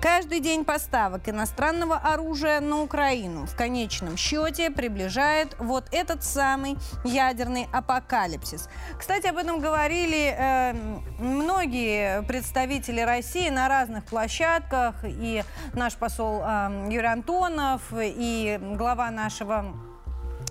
[0.00, 7.68] Каждый день поставок иностранного оружия на Украину в конечном счете приближает вот этот самый ядерный
[7.72, 8.68] апокалипсис.
[8.98, 10.74] Кстати, об этом говорили э,
[11.18, 14.96] многие представители России на разных площадках.
[15.04, 19.89] И наш посол э, Юрий Антонов, и глава нашего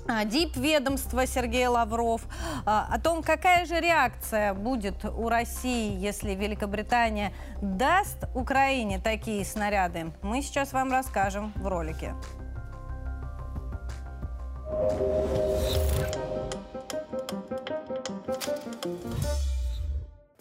[0.09, 2.21] а, ДИП ведомства Сергей Лавров
[2.65, 10.11] а, о том, какая же реакция будет у России, если Великобритания даст Украине такие снаряды,
[10.23, 12.15] мы сейчас вам расскажем в ролике.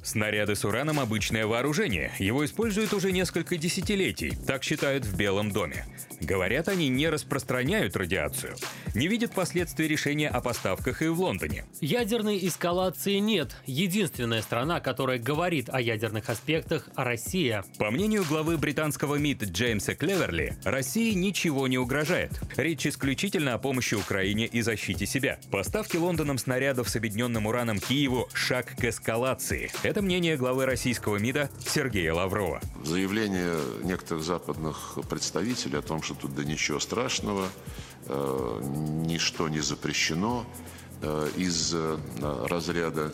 [0.08, 2.10] Снаряды с ураном– обычное вооружение.
[2.18, 5.84] Его используют уже несколько десятилетий, так считают в Белом доме.
[6.22, 8.56] Говорят, они не распространяют радиацию.
[8.94, 11.66] Не видят последствий решения о поставках и в Лондоне.
[11.82, 13.54] Ядерной эскалации нет.
[13.66, 17.62] Единственная страна, которая говорит о ядерных аспектах– Россия.
[17.78, 22.32] По мнению главы британского МИД Джеймса Клеверли, России ничего не угрожает.
[22.56, 25.38] Речь исключительно о помощи Украине и защите себя.
[25.50, 29.70] Поставки Лондоном снарядов с объединенным ураном Киеву– шаг к эскалации.
[29.82, 32.60] Это это мнение главы российского МИДа Сергея Лаврова.
[32.84, 37.48] Заявление некоторых западных представителей о том, что тут да ничего страшного,
[38.06, 38.60] э,
[39.04, 40.46] ничто не запрещено
[41.02, 41.98] э, из э,
[42.48, 43.12] разряда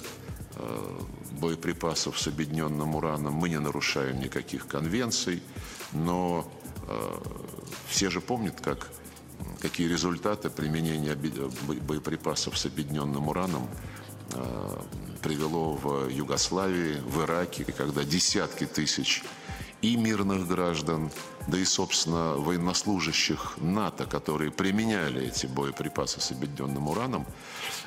[0.57, 1.01] э,
[1.41, 3.33] боеприпасов с объединенным ураном.
[3.33, 5.43] Мы не нарушаем никаких конвенций,
[5.95, 6.47] но
[6.87, 7.17] э,
[7.89, 8.91] все же помнят, как,
[9.63, 13.71] какие результаты применения боеприпасов с объединенным ураном
[14.35, 14.81] Э,
[15.25, 19.23] привело в Югославии, в Ираке, когда десятки тысяч
[19.81, 21.11] и мирных граждан,
[21.49, 27.27] да и, собственно, военнослужащих НАТО, которые применяли эти боеприпасы с объединенным ураном,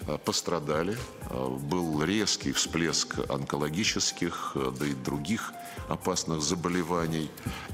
[0.07, 0.97] э, пострадали.
[1.29, 5.53] Э, был резкий всплеск онкологических, да и других
[5.87, 7.29] опасных заболеваний.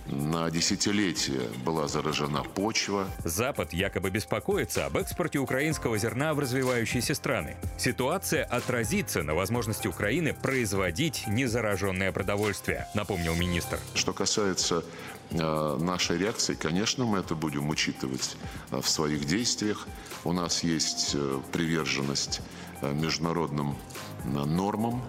[0.06, 3.08] На десятилетия была заражена почва.
[3.24, 7.56] Запад якобы беспокоится об экспорте украинского зерна в развивающиеся страны.
[7.78, 13.80] Ситуация отразится на возможности Украины производить незараженное продовольствие, напомнил министр.
[13.96, 14.84] Что касается
[15.32, 18.36] э, нашей реакции, конечно, мы это будем учитывать
[18.72, 19.88] э, в своих действиях.
[20.26, 22.42] У нас есть э, приверженность
[22.82, 23.78] международным
[24.26, 25.02] нормам,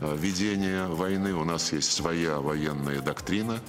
[0.00, 1.34] ведения войны.
[1.34, 3.60] У нас есть своя военная доктрина.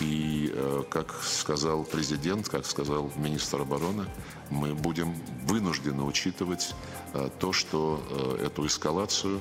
[0.00, 4.06] И, э, как сказал президент, как сказал министр обороны,
[4.48, 5.14] мы будем
[5.44, 6.74] вынуждены учитывать
[7.12, 8.02] э, то, что
[8.42, 9.40] эту эскалацию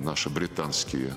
[0.00, 1.12] наши британские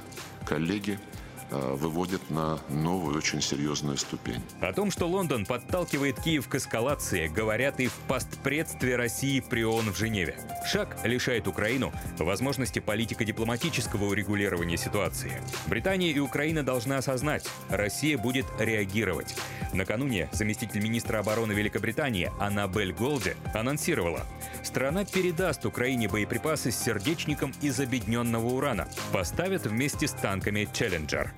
[0.46, 1.17] коллеги Э,
[1.52, 4.42] выводит на новую очень серьезную ступень.
[4.62, 9.94] О том, что Лондон подталкивает Киев к эскалации, говорят и в постпредстве России при ООН
[9.94, 10.36] в Женеве.
[10.66, 15.42] Шаг лишает Украину возможности политико-дипломатического урегулирования ситуации.
[15.68, 19.36] Британия и Украина должны осознать, Россия будет реагировать.
[19.74, 24.26] Накануне заместитель министра обороны Великобритании Аннабель Голди анонсировала,
[24.64, 31.34] страна передаст Украине боеприпасы с сердечником из объединенного урана, поставят вместе с танками «Челленджер».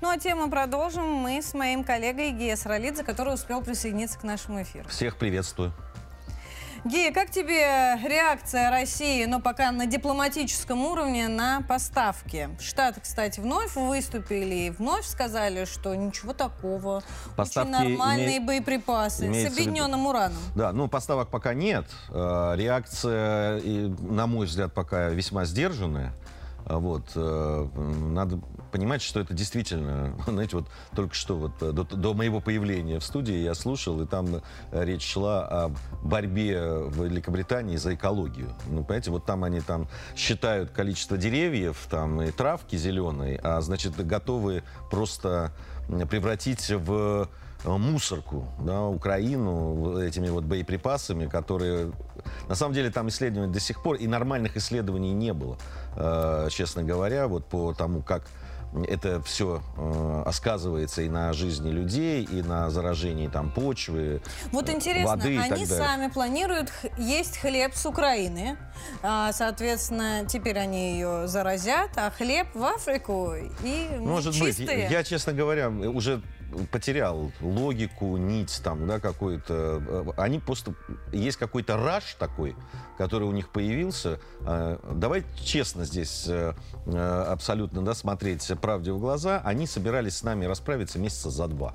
[0.00, 4.62] Ну а тему продолжим мы с моим коллегой Гия Саралидзе, который успел присоединиться к нашему
[4.62, 4.88] эфиру.
[4.88, 5.72] Всех приветствую.
[6.84, 12.48] Гия, как тебе реакция России, но пока на дипломатическом уровне, на поставки?
[12.60, 17.04] Штаты, кстати, вновь выступили и вновь сказали, что ничего такого.
[17.36, 18.46] Поставки Очень нормальные име...
[18.46, 20.42] боеприпасы с объединенным ураном.
[20.56, 21.86] Да, ну поставок пока нет.
[22.08, 26.12] Э, реакция, на мой взгляд, пока весьма сдержанная.
[26.66, 27.12] А вот.
[27.14, 32.40] Э, надо понимать, что это действительно, знаете, вот только что вот э, до, до моего
[32.40, 35.72] появления в студии я слушал, и там э, речь шла о
[36.02, 38.54] борьбе в Великобритании за экологию.
[38.68, 43.94] Ну, понимаете, вот там они там считают количество деревьев, там и травки зеленой, а значит
[43.96, 45.52] готовы просто
[46.08, 47.28] превратить в
[47.64, 51.92] мусорку, да, Украину этими вот боеприпасами, которые...
[52.48, 55.58] На самом деле там исследований до сих пор и нормальных исследований не было,
[56.50, 58.24] честно говоря, вот по тому, как
[58.88, 64.72] это все э, сказывается и на жизни людей, и на заражении там почвы, Вот э,
[64.72, 68.56] интересно, воды они сами планируют есть хлеб с Украины,
[69.02, 74.84] а, соответственно, теперь они ее заразят, а хлеб в Африку и ну, Может чистые.
[74.84, 74.90] быть.
[74.90, 76.22] Я, честно говоря, уже
[76.70, 79.82] потерял логику, нить там, да, какой-то.
[79.88, 80.74] Э, они просто...
[81.12, 82.56] Есть какой-то раш такой,
[82.98, 84.20] который у них появился.
[84.40, 86.54] Э, давай честно здесь э,
[86.86, 89.40] абсолютно, да, смотреть правде в глаза.
[89.44, 91.74] Они собирались с нами расправиться месяца за два.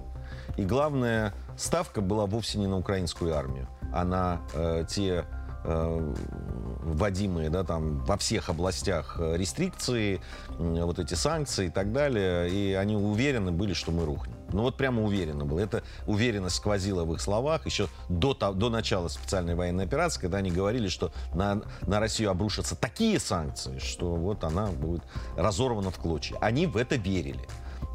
[0.58, 5.26] И главная ставка была вовсе не на украинскую армию, а на те
[5.68, 10.22] вводимые да, там, во всех областях рестрикции,
[10.58, 12.50] вот эти санкции и так далее.
[12.50, 14.36] И они уверены были, что мы рухнем.
[14.54, 15.60] Ну вот прямо уверенно было.
[15.60, 20.52] Эта уверенность сквозила в их словах еще до, до начала специальной военной операции, когда они
[20.52, 25.04] говорили, что на, на Россию обрушатся такие санкции, что вот она будет
[25.36, 26.38] разорвана в клочья.
[26.40, 27.46] Они в это верили.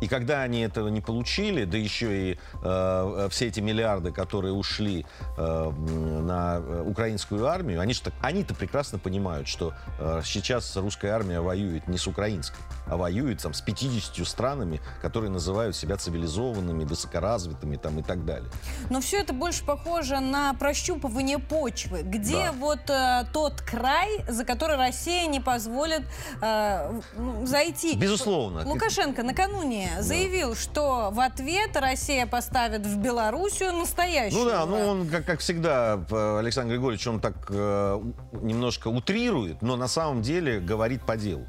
[0.02, 5.06] И когда они этого не получили, да еще и э, все эти миллиарды, которые ушли
[5.38, 11.86] э, на украинскую армию, они что они-то прекрасно понимают, что э, сейчас русская армия воюет
[11.86, 12.56] не с украинской,
[12.88, 18.50] а воюет там, с 50 странами, которые называют себя цивилизованными, высокоразвитыми там, и так далее.
[18.90, 22.02] Но все это больше похоже на прощупывание почвы.
[22.02, 22.52] Где да.
[22.52, 26.02] вот э, тот край, за который Россия не позволит
[26.40, 27.00] э,
[27.44, 27.94] зайти?
[27.94, 28.66] Безусловно.
[28.66, 34.44] Лукашенко накануне заявил, что в ответ Россия поставит в Белоруссию настоящую.
[34.44, 35.94] Ну да, ну он, как, как всегда,
[36.38, 38.02] Александр Григорьевич, он так э,
[38.40, 41.46] немножко утрирует, но на самом деле говорит по делу.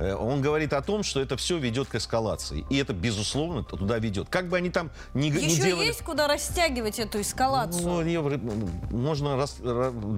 [0.00, 2.64] Э, он говорит о том, что это все ведет к эскалации.
[2.70, 4.28] И это, безусловно, туда ведет.
[4.28, 5.86] Как бы они там ни, Еще не делали...
[5.86, 7.86] есть куда растягивать эту эскалацию?
[7.86, 9.58] Ну, можно рас,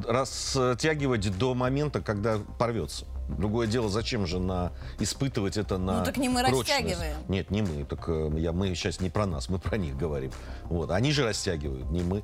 [0.07, 3.07] растягивать до момента, когда порвется.
[3.39, 6.71] Другое дело, зачем же на, испытывать это на Ну так не мы прочность.
[6.71, 7.17] растягиваем.
[7.29, 7.85] Нет, не мы.
[7.85, 10.33] Так э, я, мы сейчас не про нас, мы про них говорим.
[10.65, 10.91] Вот.
[10.91, 12.23] Они же растягивают, не мы.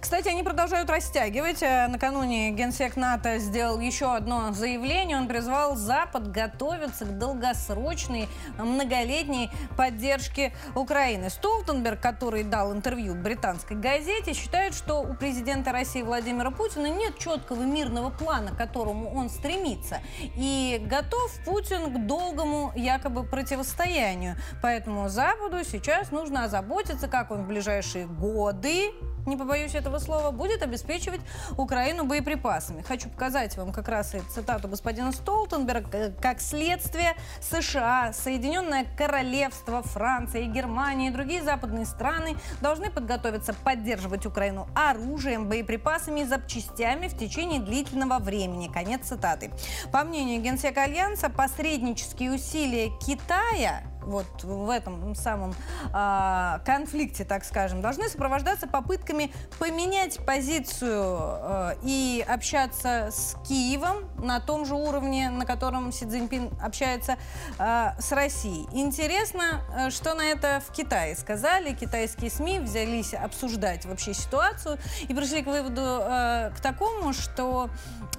[0.00, 1.62] Кстати, они продолжают растягивать.
[1.62, 5.16] Э, накануне генсек НАТО сделал еще одно заявление.
[5.16, 11.30] Он призвал Запад готовиться к долгосрочной, многолетней поддержке Украины.
[11.30, 17.62] Столтенберг, который дал интервью британской газете, считает, что у президента России Владимира Путина нет четкого
[17.62, 20.00] мирного плана, к которому он стремится.
[20.36, 20.43] И
[20.86, 24.36] готов Путин к долгому якобы противостоянию.
[24.62, 28.92] Поэтому Западу сейчас нужно озаботиться, как он в ближайшие годы
[29.26, 31.20] не побоюсь этого слова, будет обеспечивать
[31.56, 32.82] Украину боеприпасами.
[32.82, 36.12] Хочу показать вам как раз и цитату господина Столтенберга.
[36.20, 44.26] Как следствие, США, Соединенное Королевство, Франция и Германия и другие западные страны должны подготовиться поддерживать
[44.26, 48.68] Украину оружием, боеприпасами и запчастями в течение длительного времени.
[48.68, 49.50] Конец цитаты.
[49.92, 55.54] По мнению Генсека Альянса, посреднические усилия Китая вот в этом самом
[55.92, 64.40] а, конфликте, так скажем, должны сопровождаться попытками поменять позицию а, и общаться с Киевом на
[64.40, 67.16] том же уровне, на котором Си Цзиньпин общается
[67.58, 68.66] а, с Россией.
[68.72, 71.74] Интересно, э, что на это в Китае сказали.
[71.74, 74.78] Китайские СМИ взялись обсуждать вообще ситуацию
[75.08, 77.70] и пришли к выводу э, к такому, что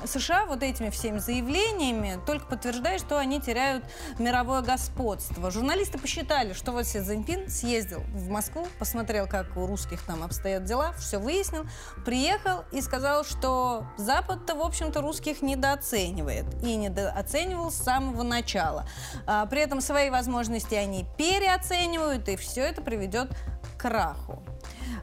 [0.06, 3.86] США вот этими всеми заявлениями только подтверждает, что они теряют
[4.20, 5.52] мировое господство.
[5.52, 10.64] Журналисты посчитали, что вот Си Цзиньпин съездил в Москву, посмотрел, как у русских там обстоят
[10.64, 11.66] дела, все выяснил,
[12.06, 16.46] приехал и сказал, что Запад-то, в общем-то, русских недооценивает.
[16.64, 18.88] И недооценивал с самого начала.
[19.26, 24.44] А, при этом свои возможности они переоценивают, и все это приведет к краху.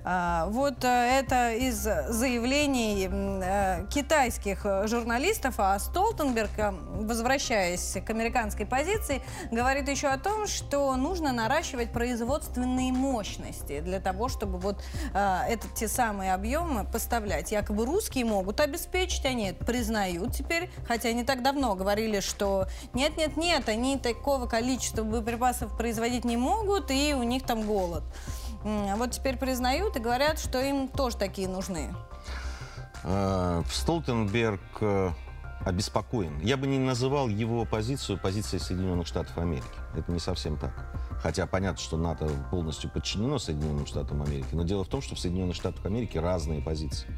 [0.04, 8.66] А, вот э, это из заявлений э, китайских журналистов, а Столтенберг, э, возвращаясь к американской
[8.66, 9.22] позиции,
[9.52, 15.88] говорит еще о том, что нужно наращивать производственные мощности для того, чтобы вот этот, те
[15.88, 17.52] самые объемы поставлять.
[17.52, 23.68] Якобы русские могут обеспечить, они это признают теперь, хотя не так давно говорили, что нет-нет-нет,
[23.68, 28.02] они такого количества боеприпасов производить не могут, и у них там голод.
[28.64, 31.94] Вот теперь признают и говорят, что им тоже такие нужны.
[33.04, 35.10] Э, Столтенберг э,
[35.64, 36.38] обеспокоен.
[36.40, 39.64] Я бы не называл его позицию позицией Соединенных Штатов Америки.
[39.96, 40.72] Это не совсем так.
[41.22, 44.48] Хотя понятно, что НАТО полностью подчинено Соединенным Штатам Америки.
[44.52, 47.08] Но дело в том, что в Соединенных Штатах Америки разные позиции.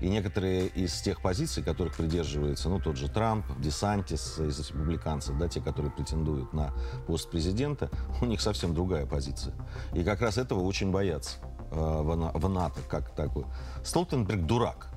[0.00, 5.48] И некоторые из тех позиций, которых придерживается, ну, тот же Трамп, Десантис из республиканцев, да,
[5.48, 6.72] те, которые претендуют на
[7.06, 7.90] пост президента,
[8.20, 9.54] у них совсем другая позиция.
[9.92, 11.38] И как раз этого очень боятся
[11.70, 13.44] э, в НАТО, как такой.
[13.84, 14.88] Столтенберг дурак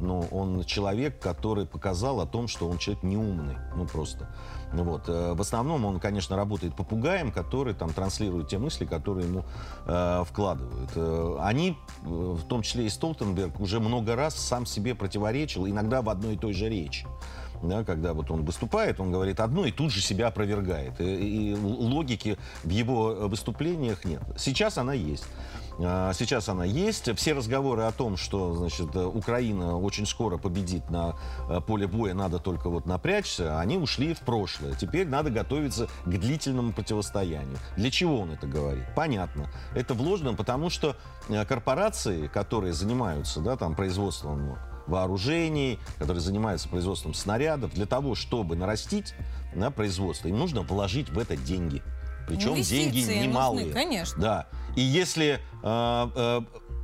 [0.00, 4.28] но он человек, который показал о том, что он человек неумный, ну просто.
[4.72, 5.08] Вот.
[5.08, 9.44] Э, в основном он, конечно, работает попугаем, который там транслирует те мысли, которые ему
[9.86, 10.90] э, вкладывают.
[10.94, 16.02] Э, они, э, в том числе и Столтенберг, уже много раз сам себе противоречил, иногда
[16.02, 17.06] в одной и той же речи.
[17.62, 21.00] Да, когда вот он выступает, он говорит одно и тут же себя опровергает.
[21.00, 24.22] И, и логики в его выступлениях нет.
[24.36, 25.24] Сейчас она есть.
[25.80, 27.14] А, сейчас она есть.
[27.16, 31.16] Все разговоры о том, что значит, Украина очень скоро победит на
[31.48, 34.74] э, поле боя, надо только вот напрячься, они ушли в прошлое.
[34.74, 37.58] Теперь надо готовиться к длительному противостоянию.
[37.76, 38.84] Для чего он это говорит?
[38.96, 39.50] Понятно.
[39.74, 40.96] Это вложено, потому что
[41.28, 44.58] э, корпорации, которые занимаются да, там, производством
[44.88, 49.14] вооружений, которые занимаются производством снарядов, для того, чтобы нарастить
[49.54, 51.82] на производство, им нужно вложить в это деньги.
[52.28, 53.66] Причем деньги немалые.
[53.66, 54.22] Нужны, конечно.
[54.22, 54.46] Да.
[54.76, 56.40] И если э, э,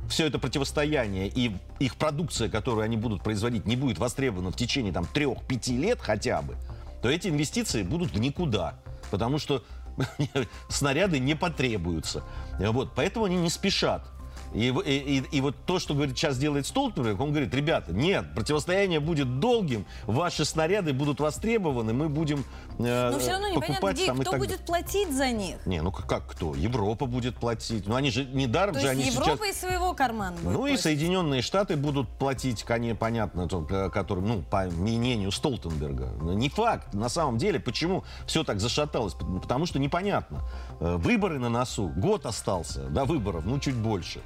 [0.09, 4.91] все это противостояние и их продукция, которую они будут производить, не будет востребована в течение
[4.91, 6.55] там трех-пяти лет хотя бы,
[7.01, 8.79] то эти инвестиции будут в никуда.
[9.11, 9.63] Потому что
[10.69, 12.23] снаряды не потребуются.
[12.59, 14.05] Вот, поэтому они не спешат.
[14.53, 18.33] И, и, и, и вот то, что говорит, сейчас делает Столтенберг, он говорит, ребята, нет,
[18.33, 22.45] противостояние будет долгим, ваши снаряды будут востребованы, мы будем
[22.79, 24.39] э, Но все равно непонятно, где, там, кто так...
[24.39, 25.57] будет платить за них.
[25.65, 26.55] Не, ну как кто?
[26.55, 27.87] Европа будет платить.
[27.87, 29.55] Ну они же не даром то же есть они Европа сейчас...
[29.55, 30.79] из своего кармана Ну платить.
[30.79, 33.47] и Соединенные Штаты будут платить, конечно, понятно,
[33.89, 36.09] которым, ну, по мнению Столтенберга.
[36.21, 36.93] Не факт.
[36.93, 39.13] На самом деле, почему все так зашаталось?
[39.13, 40.41] Потому что непонятно.
[40.79, 44.21] Э, выборы на носу, год остался до выборов, ну чуть больше.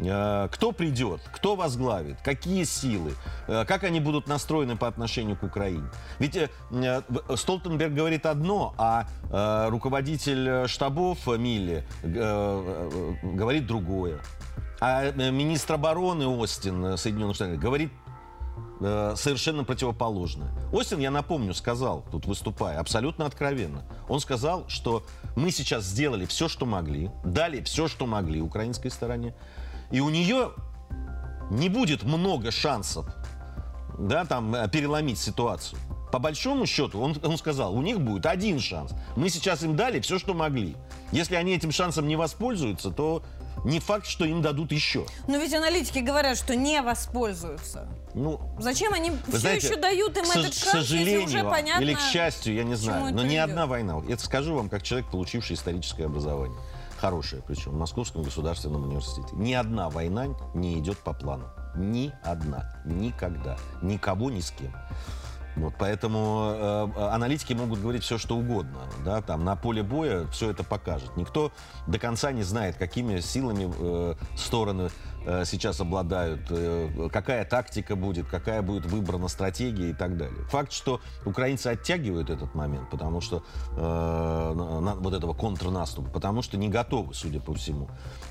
[0.00, 3.14] Э, кто придет, кто возглавит, какие силы,
[3.46, 5.88] э, как они будут настроены по отношению к Украине.
[6.18, 6.48] Ведь э,
[7.34, 9.06] Столтенберг говорит одно, а
[9.68, 14.20] руководитель штабов Милли говорит другое.
[14.80, 17.92] А министр обороны Остин Соединенных Штатов говорит
[18.80, 20.50] совершенно противоположное.
[20.72, 23.82] Остин, я напомню, сказал, тут выступая, абсолютно откровенно.
[24.08, 25.02] Он сказал, что
[25.36, 29.34] мы сейчас сделали все, что могли, дали все, что могли украинской стороне.
[29.90, 30.52] И у нее
[31.50, 33.06] не будет много шансов
[33.98, 35.78] да, там, э, переломить ситуацию.
[36.12, 38.92] По большому счету, он, он сказал, у них будет один шанс.
[39.16, 40.76] Мы сейчас им дали все, что могли.
[41.12, 43.22] Если они этим шансом не воспользуются, то
[43.64, 45.04] не факт, что им дадут еще.
[45.26, 47.88] Но ведь аналитики говорят, что не воспользуются.
[48.14, 51.82] Ну, Зачем они все знаете, еще дают им этот шанс, к сожалению, если уже понятно...
[51.82, 53.14] Или к счастью, я не знаю.
[53.14, 54.00] Но ни одна война.
[54.08, 56.58] Это скажу вам, как человек, получивший историческое образование
[56.98, 59.34] хорошая, причем в Московском государственном университете.
[59.34, 61.44] Ни одна война не идет по плану.
[61.76, 62.72] Ни одна.
[62.84, 63.56] Никогда.
[63.82, 64.72] Никого ни с кем.
[65.56, 68.80] Вот, поэтому э, аналитики могут говорить все, что угодно.
[69.04, 71.16] Да, там, на поле боя все это покажет.
[71.16, 71.50] Никто
[71.86, 74.90] до конца не знает, какими силами э, стороны э,
[75.44, 80.42] сейчас обладают, э, какая тактика будет, какая будет выбрана стратегия и так далее.
[80.50, 86.68] Факт, что украинцы оттягивают этот момент, потому что э, вот этого контрнаступа, потому что не
[86.68, 87.88] готовы, судя по всему.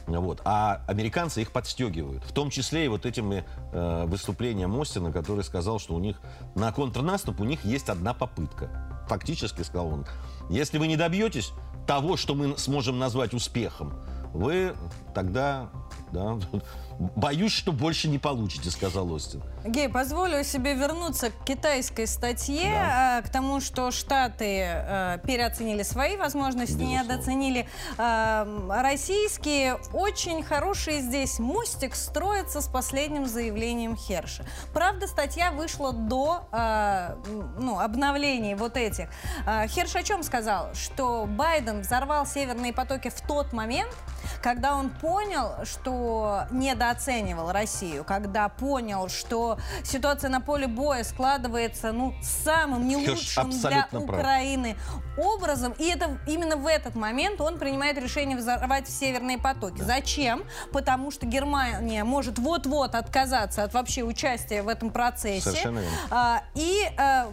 [0.07, 0.41] Вот.
[0.43, 2.23] А американцы их подстегивают.
[2.23, 6.19] В том числе и вот этими э, выступлением Остина, который сказал, что у них
[6.55, 9.05] на контрнаступ у них есть одна попытка.
[9.07, 10.05] Фактически, сказал он,
[10.49, 11.51] если вы не добьетесь
[11.85, 13.93] того, что мы сможем назвать успехом,
[14.33, 14.75] вы
[15.13, 15.69] тогда
[16.11, 16.37] да,
[16.99, 19.41] боюсь, что больше не получите, сказал Остин.
[19.68, 23.22] Гей, позволю себе вернуться к китайской статье, да.
[23.22, 27.03] к тому, что Штаты э, переоценили свои возможности, Безусловно.
[27.03, 29.78] недооценили э, российские.
[29.91, 34.45] Очень хороший здесь мостик строится с последним заявлением Херша.
[34.74, 37.15] Правда, статья вышла до э,
[37.59, 39.09] ну, обновлений вот этих.
[39.45, 40.74] Э, Херш о чем сказал?
[40.76, 43.93] Что Байден взорвал северные потоки в тот момент,
[44.41, 52.14] когда он понял, что недооценивал Россию, когда понял, что ситуация на поле боя складывается ну,
[52.22, 55.28] самым не лучшим для Украины прав.
[55.28, 59.80] образом, и это именно в этот момент он принимает решение взорвать северные потоки.
[59.80, 59.86] Да.
[59.86, 60.43] Зачем?
[60.72, 65.41] Потому что Германия может вот-вот отказаться от вообще участия в этом процессе.
[65.41, 65.97] Совершенно верно.
[66.10, 67.30] А, и а,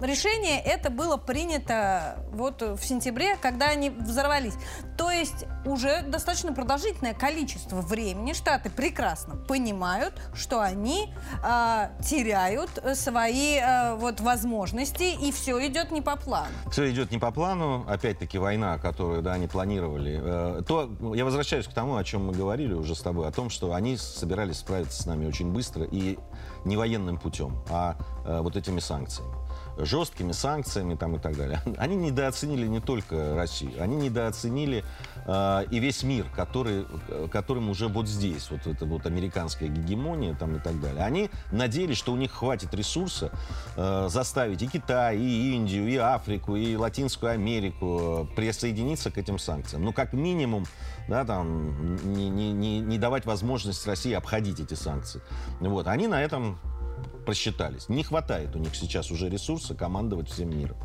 [0.00, 4.54] решение это было принято вот в сентябре, когда они взорвались.
[4.96, 13.58] То есть уже достаточно продолжительное количество времени Штаты прекрасно понимают, что они э, теряют свои
[13.58, 16.48] э, вот возможности, и все идет не по плану.
[16.70, 17.84] Все идет не по плану.
[17.88, 20.20] Опять-таки война, которую да, они планировали.
[20.20, 23.50] Э, то я возвращаюсь к тому, о чем мы говорили уже с тобой, о том,
[23.50, 26.18] что они собирались справиться с нами очень быстро и
[26.64, 29.47] не военным путем, а э, вот этими санкциями
[29.78, 31.60] жесткими санкциями там, и так далее.
[31.78, 34.84] Они недооценили не только Россию, они недооценили
[35.26, 36.86] э, и весь мир, который,
[37.30, 41.04] которым уже вот здесь, вот эта вот американская гегемония там, и так далее.
[41.04, 43.30] Они надеялись, что у них хватит ресурса
[43.76, 49.84] э, заставить и Китай, и Индию, и Африку, и Латинскую Америку присоединиться к этим санкциям.
[49.84, 50.66] Ну, как минимум,
[51.08, 55.20] да, там, не, не, не давать возможность России обходить эти санкции.
[55.60, 55.86] Вот.
[55.86, 56.58] Они на этом
[57.28, 57.90] просчитались.
[57.90, 60.78] Не хватает у них сейчас уже ресурса командовать всем миром.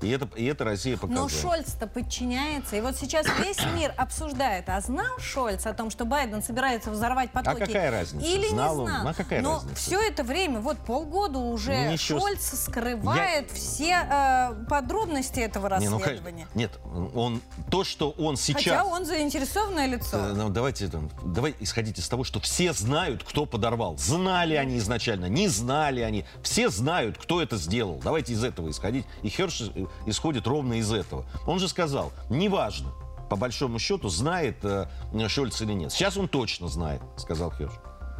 [0.00, 1.24] И это, и это Россия показала.
[1.24, 2.76] Но Шольц-то подчиняется.
[2.76, 4.68] И вот сейчас весь мир обсуждает.
[4.68, 7.62] А знал Шольц о том, что Байден собирается взорвать потоки?
[7.62, 8.26] А какая разница?
[8.26, 9.00] Или знал не знал?
[9.00, 9.08] Он?
[9.08, 9.74] А какая Но разница?
[9.74, 12.20] все это время, вот полгода уже, ну, Ничего...
[12.20, 13.54] Шольц скрывает Я...
[13.54, 16.46] все э, подробности этого расследования.
[16.54, 18.76] Не, ну, нет, он, то, что он сейчас...
[18.76, 20.16] Хотя он заинтересованное лицо.
[20.16, 20.90] Э, ну, давайте,
[21.24, 23.96] давай исходить из того, что все знают, кто подорвал.
[23.98, 26.24] Знали они изначально, не знали они.
[26.42, 28.00] Все знают, кто это сделал.
[28.02, 29.06] Давайте из этого исходить.
[29.22, 29.70] И Херш
[30.06, 31.24] исходит ровно из этого.
[31.46, 32.92] Он же сказал, неважно,
[33.28, 34.86] по большому счету, знает э,
[35.28, 35.92] Шольц или нет.
[35.92, 37.72] Сейчас он точно знает, сказал Херш.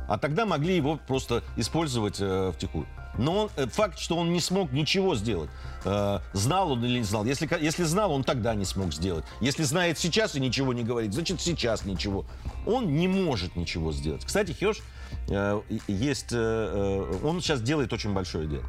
[0.08, 2.86] А тогда могли его просто использовать э, втихую.
[3.18, 5.50] Но он, э, факт, что он не смог ничего сделать.
[5.84, 7.24] Э, знал он или не знал.
[7.24, 9.24] Если, если знал, он тогда не смог сделать.
[9.40, 12.24] Если знает сейчас и ничего не говорит, значит сейчас ничего.
[12.66, 14.24] Он не может ничего сделать.
[14.24, 14.78] Кстати, Херш
[15.28, 16.32] э, есть...
[16.32, 18.64] Э, э он сейчас делает очень большое дело.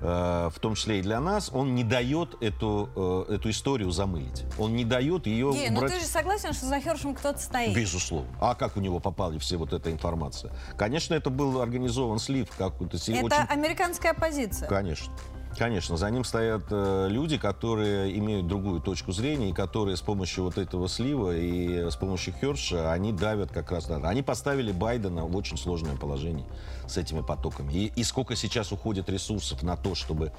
[0.00, 4.44] Э, в том числе и для нас, он не дает эту, э, эту историю замылить.
[4.58, 5.50] Он не дает ее...
[5.52, 7.76] Не, ну ты же согласен, что за Хершем кто-то стоит?
[7.76, 8.30] Безусловно.
[8.40, 10.52] А как у него попали все вот эта информация?
[10.78, 12.96] Конечно, это был организован слив какой-то...
[12.96, 13.36] Это очень...
[13.48, 14.68] американская оппозиция?
[14.68, 15.12] Конечно.
[15.58, 20.44] Конечно, за ним стоят э, люди, которые имеют другую точку зрения, и которые с помощью
[20.44, 23.96] вот этого слива и с помощью Херша, они давят как раз на...
[24.08, 26.46] Они поставили Байдена в очень сложное положение
[26.86, 27.72] с этими потоками.
[27.72, 30.32] И, и сколько сейчас уходит ресурсов на то, чтобы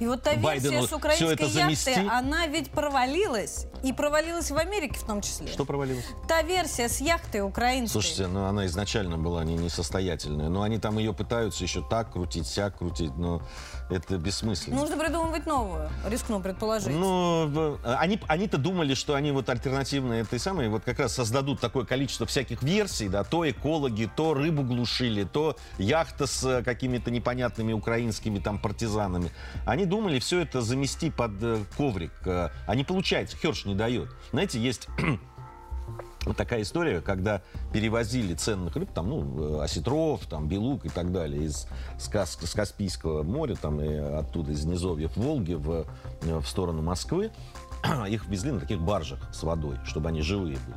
[0.00, 1.90] И вот та Байдену версия с украинской это замести...
[1.90, 3.66] яхты, она ведь провалилась.
[3.82, 5.48] И провалилась в Америке в том числе.
[5.48, 6.04] Что провалилось?
[6.28, 7.92] Та версия с яхтой украинской.
[7.92, 10.48] Слушайте, ну она изначально была не несостоятельная.
[10.48, 13.16] Но они там ее пытаются еще так крутить, сяк крутить.
[13.16, 13.42] Но
[13.90, 14.76] это бессмысленно.
[14.76, 16.88] Нужно придумывать новую, рискну предположить.
[16.88, 21.84] Ну, они, они-то думали, что они вот альтернативные этой самой, вот как раз создадут такое
[21.84, 27.72] количество всяких версий, да, то экологи, то рыбу глушили, то яхта с э, какими-то непонятными
[27.72, 29.30] украинскими там партизанами.
[29.64, 32.12] Они думали все это замести под э, коврик.
[32.24, 34.08] А не получается, Херш не дает.
[34.32, 34.88] Знаете, есть
[36.26, 37.40] вот такая история, когда
[37.72, 41.68] перевозили ценных рыб, там, ну, э, осетров, там, белук и так далее, из
[41.98, 45.86] с, Кас, с Каспийского моря, там, и оттуда, из низовьев Волги в,
[46.20, 47.30] в сторону Москвы,
[48.08, 50.76] их везли на таких баржах с водой, чтобы они живые были.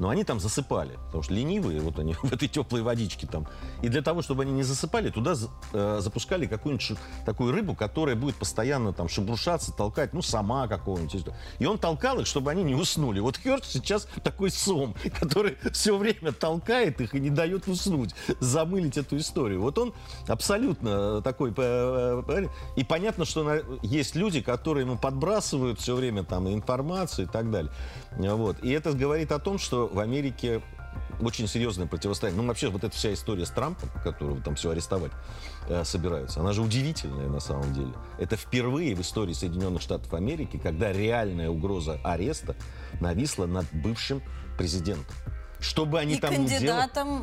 [0.00, 3.46] Но они там засыпали, потому что ленивые, вот они в этой теплой водичке там.
[3.82, 5.34] И для того, чтобы они не засыпали, туда
[5.72, 11.26] э, запускали какую-нибудь такую рыбу, которая будет постоянно там шебрушаться, толкать, ну, сама какого-нибудь.
[11.58, 13.20] И он толкал их, чтобы они не уснули.
[13.20, 18.96] Вот Хёрд сейчас такой сом, который все время толкает их и не дает уснуть, замылить
[18.96, 19.60] эту историю.
[19.60, 19.92] Вот он
[20.26, 21.52] абсолютно такой...
[21.54, 22.46] Э, э,
[22.76, 27.70] и понятно, что есть люди, которые ему подбрасывают все время там информацию и так далее.
[28.16, 28.56] Вот.
[28.62, 30.62] И это говорит о том, что в Америке
[31.20, 32.40] очень серьезное противостояние.
[32.40, 35.12] Ну, вообще, вот эта вся история с Трампом, которого там все арестовать
[35.68, 37.92] э, собираются, она же удивительная на самом деле.
[38.18, 42.56] Это впервые в истории Соединенных Штатов Америки, когда реальная угроза ареста
[43.00, 44.22] нависла над бывшим
[44.56, 45.14] президентом.
[45.60, 46.64] Что бы они и там ни делали...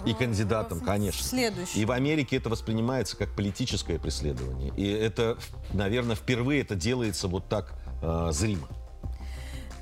[0.06, 1.24] И кандидатом, в, конечно.
[1.24, 1.82] Следующий.
[1.82, 4.72] И в Америке это воспринимается как политическое преследование.
[4.78, 5.38] И это,
[5.74, 8.68] наверное, впервые это делается вот так э, зримо.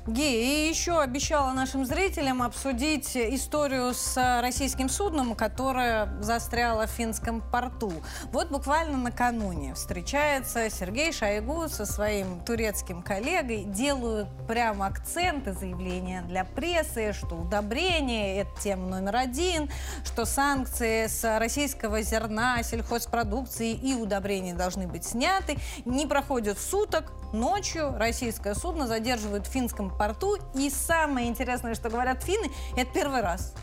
[0.06, 7.42] Ги, и еще обещала нашим зрителям обсудить историю с российским судном, которое застряло в финском
[7.50, 7.92] порту.
[8.30, 16.44] Вот буквально накануне встречается Сергей Шойгу со своим турецким коллегой, делают прямо акценты, заявления для
[16.44, 19.68] прессы, что удобрение– это тема номер один,
[20.04, 25.56] что санкции с российского зерна, сельхозпродукции и удобрений должны быть сняты.
[25.84, 30.36] Не проходит суток, ночью российское судно задерживают в финском порту.
[30.54, 33.54] И самое интересное, что говорят финны, это первый раз.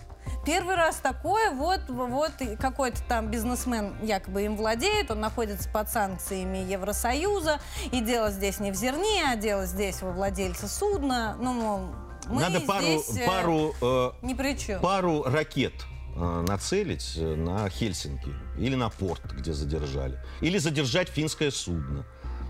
[0.45, 6.57] Первый раз такое, вот, вот какой-то там бизнесмен якобы им владеет, он находится под санкциями
[6.57, 7.61] Евросоюза,
[7.91, 11.37] и дело здесь не в зерне, а дело здесь во владельце судна.
[11.39, 11.79] Ну, мол,
[12.27, 14.81] мы Надо пару, здесь, э, пару, э, ни при чем.
[14.81, 15.73] пару ракет
[16.15, 22.05] э, нацелить на Хельсинки или на порт, где задержали, или задержать финское судно.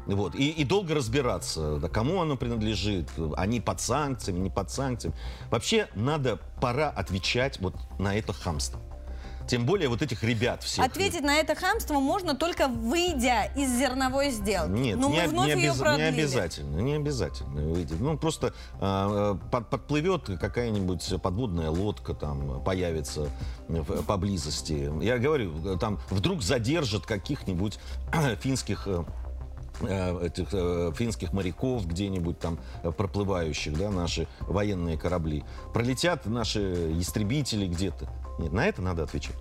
[0.06, 0.36] Вот.
[0.36, 5.16] И, и долго разбираться, да, кому оно принадлежит, они под санкциями, не под санкциями.
[5.50, 8.80] Вообще надо, пора отвечать вот на это хамство.
[9.48, 10.86] Тем более вот этих ребят всех.
[10.86, 14.72] Ответить на это хамство можно только выйдя из зерновой сделки.
[14.72, 15.78] Нет, Но не, мы вновь не, ее обяз...
[15.78, 16.12] продлили.
[16.12, 17.94] не обязательно, не обязательно выйти.
[18.00, 23.30] Ну, просто э, под, подплывет какая-нибудь подводная лодка, там, появится
[23.68, 24.90] в, поблизости.
[25.04, 27.80] Я говорю, там вдруг задержат каких-нибудь
[28.40, 29.04] финских Э,
[29.82, 35.44] этих э, финских моряков где-нибудь там э, проплывающих, да, наши военные корабли.
[35.74, 38.10] Пролетят наши истребители где-то.
[38.40, 39.36] Нет, на это надо отвечать.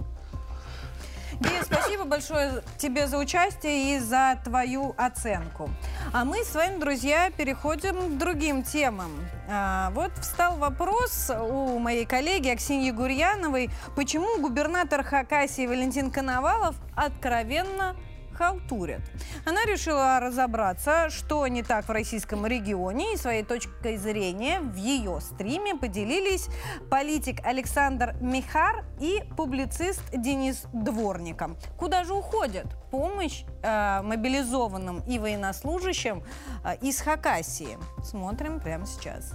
[1.41, 5.71] Гея, спасибо большое тебе за участие и за твою оценку.
[6.13, 9.11] А мы с вами, друзья, переходим к другим темам.
[9.49, 17.97] А, вот встал вопрос у моей коллеги Аксиньи Гурьяновой, почему губернатор Хакасии Валентин Коновалов откровенно
[18.43, 19.01] халтурят.
[19.47, 25.21] Она решила разобраться, что не так в российском регионе, и своей точкой зрения в ее
[25.21, 26.49] стриме поделились
[26.91, 31.57] политик Александр Михар и публицист Денис Дворником.
[31.79, 36.25] Куда же уходит помощь э, мобилизованным и военнослужащим
[36.65, 37.79] э, из Хакасии?
[38.03, 39.35] Смотрим прямо сейчас.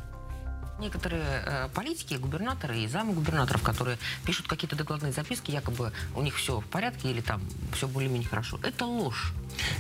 [0.80, 6.36] Некоторые э, политики, губернаторы и замы губернаторов, которые пишут какие-то докладные записки, якобы у них
[6.36, 7.42] все в порядке или там
[7.74, 8.60] все более-менее хорошо.
[8.62, 9.34] Это ложь.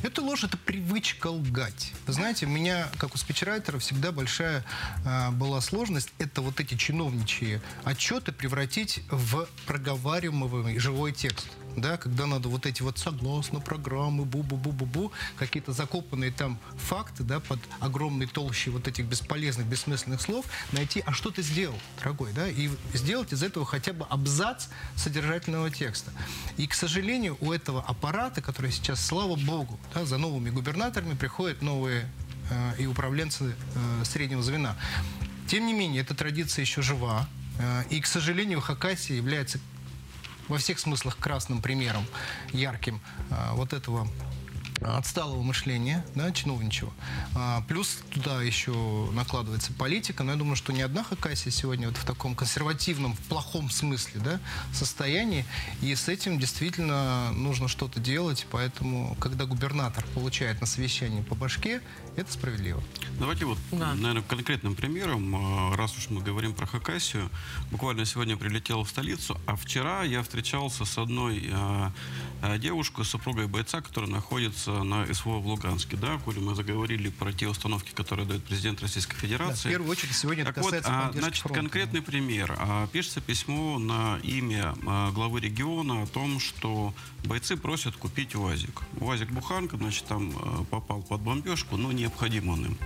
[0.04, 1.94] Это ложь, это привычка лгать.
[2.08, 4.64] Вы знаете, у меня, как у спичрайтера, всегда большая
[5.06, 12.26] э, была сложность это вот эти чиновничьи отчеты превратить в проговариваемый живой текст да, когда
[12.26, 18.72] надо вот эти вот согласно программы, бу-бу-бу-бу-бу, какие-то закопанные там факты, да, под огромной толщей
[18.72, 23.44] вот этих бесполезных, бессмысленных слов, найти, а что ты сделал, дорогой, да, и сделать из
[23.44, 26.12] этого хотя бы абзац содержательного текста.
[26.58, 31.62] И, к сожалению, у этого аппарата, который сейчас, слава богу, да, за новыми губернаторами приходят
[31.62, 32.10] новые
[32.50, 34.76] э, и управленцы э, среднего звена.
[35.48, 37.28] Тем не менее, эта традиция еще жива.
[37.60, 39.60] Э, и, к сожалению, Хакасия является
[40.48, 42.06] во всех смыслах красным примером,
[42.52, 43.02] ярким.
[43.30, 44.08] А, вот этого
[44.82, 46.94] отсталого мышления, да, чиновничего.
[47.36, 51.98] А, плюс туда еще накладывается политика, но я думаю, что ни одна Хакасия сегодня вот
[51.98, 54.40] в таком консервативном, в плохом смысле, да,
[54.74, 55.46] состоянии,
[55.82, 61.82] и с этим действительно нужно что-то делать, поэтому, когда губернатор получает на совещании по башке,
[62.16, 62.84] это справедливо.
[63.20, 63.94] Давайте вот, да.
[63.94, 67.30] наверное, конкретным примером, а, раз уж мы говорим про Хакасию,
[67.72, 71.92] буквально сегодня прилетел в столицу, а вчера я встречался с одной а,
[72.42, 77.32] а, девушкой, супругой бойца, которая находится на СВО в Луганске, да, коли мы заговорили про
[77.34, 79.64] те установки, которые дает президент Российской Федерации.
[79.64, 81.60] Да, в первую очередь сегодня так это касается вот, а, значит, фронта.
[81.60, 82.56] конкретный пример.
[82.58, 86.94] А, пишется письмо на имя а, главы региона о том, что
[87.24, 88.82] бойцы просят купить УАЗик.
[89.00, 90.32] УАЗик Буханка, значит, там
[90.70, 92.78] попал под бомбежку, но необходим он им.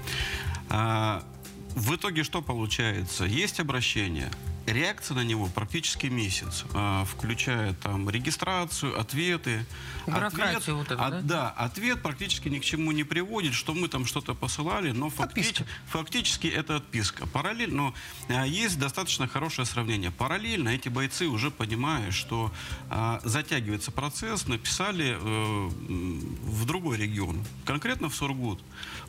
[1.75, 3.25] В итоге что получается?
[3.25, 4.29] Есть обращение,
[4.65, 9.65] реакция на него практически месяц, а, включая там регистрацию, ответы.
[10.07, 11.21] Бюрократию вот эту, от- да?
[11.21, 15.65] да, ответ практически ни к чему не приводит, что мы там что-то посылали, но фактически,
[15.87, 17.27] фактически это отписка.
[17.27, 17.93] Параллельно, но
[18.29, 20.11] а, есть достаточно хорошее сравнение.
[20.11, 22.51] Параллельно эти бойцы уже понимая, что
[22.89, 28.61] а, затягивается процесс, написали э, в другой регион, конкретно в Сургут.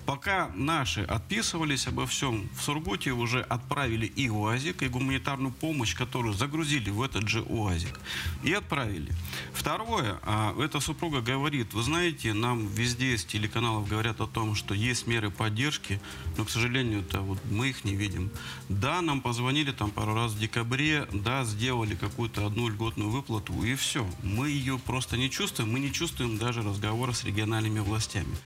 [0.06, 6.34] Пока наши отписывались обо всем, в Сургуте уже отправили и УАЗик, и гуманитарную помощь, которую
[6.34, 8.00] загрузили в этот же УАЗик,
[8.42, 9.12] и отправили.
[9.52, 14.74] Второе, а, эта супруга говорит, вы знаете, нам везде из телеканалов говорят о том, что
[14.74, 16.00] есть меры поддержки,
[16.36, 18.30] но, к сожалению, это вот мы их не видим.
[18.68, 23.76] Да, нам позвонили там пару раз в декабре, да, сделали какую-то одну льготную выплату, и
[23.76, 24.04] все.
[24.24, 28.36] Мы ее просто не чувствуем, мы не чувствуем даже разговора с региональными властями.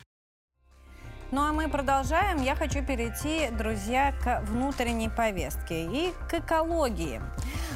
[1.33, 2.41] Ну а мы продолжаем.
[2.41, 7.21] Я хочу перейти, друзья, к внутренней повестке и к экологии.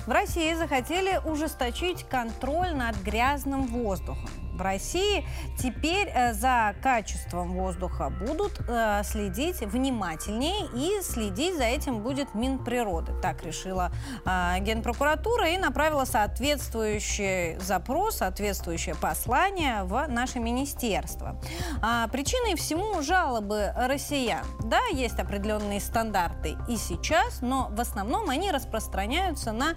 [0.06, 4.30] В России захотели ужесточить контроль над грязным воздухом.
[4.60, 5.24] В России
[5.58, 13.14] теперь э, за качеством воздуха будут э, следить внимательнее и следить за этим будет Минприроды.
[13.22, 13.90] Так решила
[14.26, 21.40] э, Генпрокуратура и направила соответствующий запрос, соответствующее послание в наше министерство.
[21.80, 24.44] А, причиной всему жалобы россиян.
[24.64, 29.72] Да, есть определенные стандарты и сейчас, но в основном они распространяются на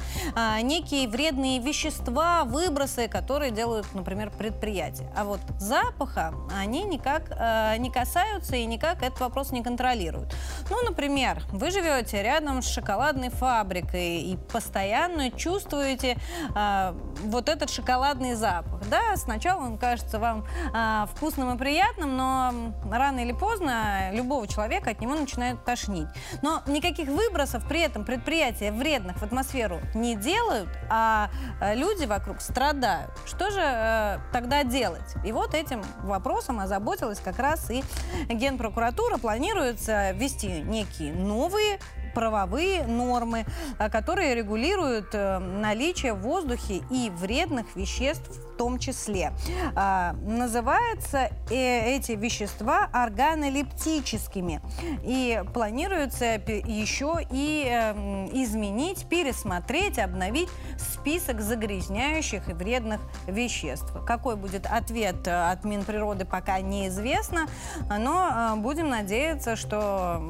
[0.62, 4.73] некие вредные вещества, выбросы, которые делают, например, предприятия.
[5.16, 10.34] А вот запаха они никак э, не касаются и никак этот вопрос не контролируют.
[10.70, 16.18] Ну, например, вы живете рядом с шоколадной фабрикой и постоянно чувствуете
[16.56, 16.94] э,
[17.26, 18.82] вот этот шоколадный запах.
[18.90, 22.54] Да, сначала он кажется вам э, вкусным и приятным, но
[22.92, 26.08] рано или поздно любого человека от него начинает тошнить.
[26.42, 31.30] Но никаких выбросов при этом предприятия вредных в атмосферу не делают, а
[31.62, 33.12] э, люди вокруг страдают.
[33.26, 35.16] Что же э, тогда делать?
[35.24, 37.84] И вот этим вопросом озаботилась как раз и
[38.30, 39.18] Генпрокуратура.
[39.18, 41.80] Планируется ввести некие новые
[42.14, 43.46] правовые нормы,
[43.80, 49.34] э, которые регулируют э, наличие в воздухе и вредных веществ в том числе.
[49.76, 54.62] А, Называются э, эти вещества органолептическими.
[55.04, 63.92] И планируется еще и э, м, изменить, пересмотреть, обновить список загрязняющих и вредных веществ.
[64.06, 67.48] Какой будет ответ от Минприроды, пока неизвестно,
[67.90, 70.22] но будем надеяться, что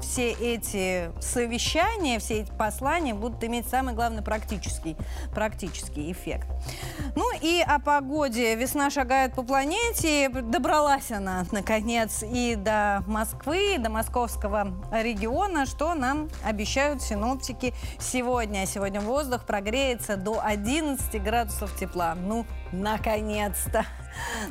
[0.00, 4.96] все эти совещания, все эти послания будут иметь самый главный практический,
[5.34, 6.46] практический эффект.
[7.16, 8.54] Ну и о погоде.
[8.54, 10.28] Весна шагает по планете.
[10.28, 18.66] Добралась она, наконец, и до Москвы, и до московского региона, что нам обещают синоптики сегодня.
[18.66, 22.14] Сегодня воздух прогреется до 11 градусов тепла.
[22.14, 23.84] Ну, наконец-то!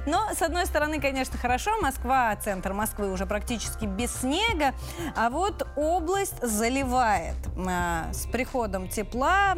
[0.06, 1.80] Но, с одной стороны, конечно, хорошо.
[1.82, 4.74] Москва, центр Москвы уже практически без снега.
[5.16, 7.36] А вот область заливает.
[7.58, 9.56] А, С приходом тепла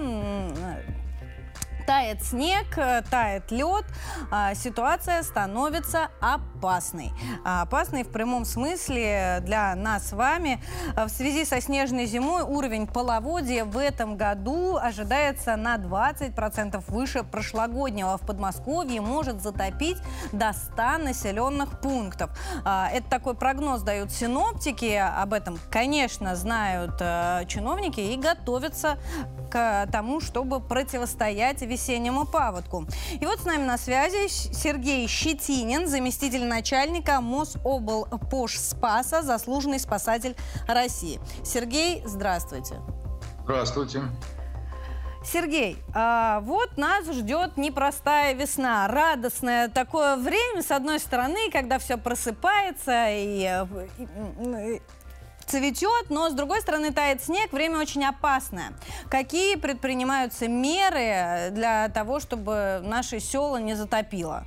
[1.85, 3.85] Тает снег, э, тает лед,
[4.31, 7.11] а, ситуация становится опасной.
[7.43, 10.63] А, Опасной в прямом смысле для нас с вами.
[10.95, 17.23] А В связи со снежной зимой уровень половодья в этом году ожидается на 20% выше
[17.23, 18.17] прошлогоднего.
[18.17, 19.97] В Подмосковье может затопить
[20.31, 22.31] до 100 населенных пунктов.
[22.63, 24.95] Это такой прогноз дают синоптики.
[24.95, 28.97] Об этом, конечно, знают э, чиновники и готовятся
[29.49, 32.85] к тому, чтобы противостоять весеннему паводку.
[33.19, 40.35] И вот с нами на связи Сергей Щетинин, заместитель начальника Мособлпош Спаса, заслуженный спасатель
[40.67, 41.19] России.
[41.43, 42.75] Сергей, здравствуйте.
[43.43, 44.03] Здравствуйте.
[45.25, 51.97] Сергей, а, вот нас ждет непростая весна, радостное такое время, с одной стороны, когда все
[51.97, 53.65] просыпается и, э,
[53.97, 54.81] и, и
[55.45, 58.73] цветет, но с другой стороны тает снег, время очень опасное.
[59.09, 64.45] Какие предпринимаются меры для того, чтобы наши села не затопило?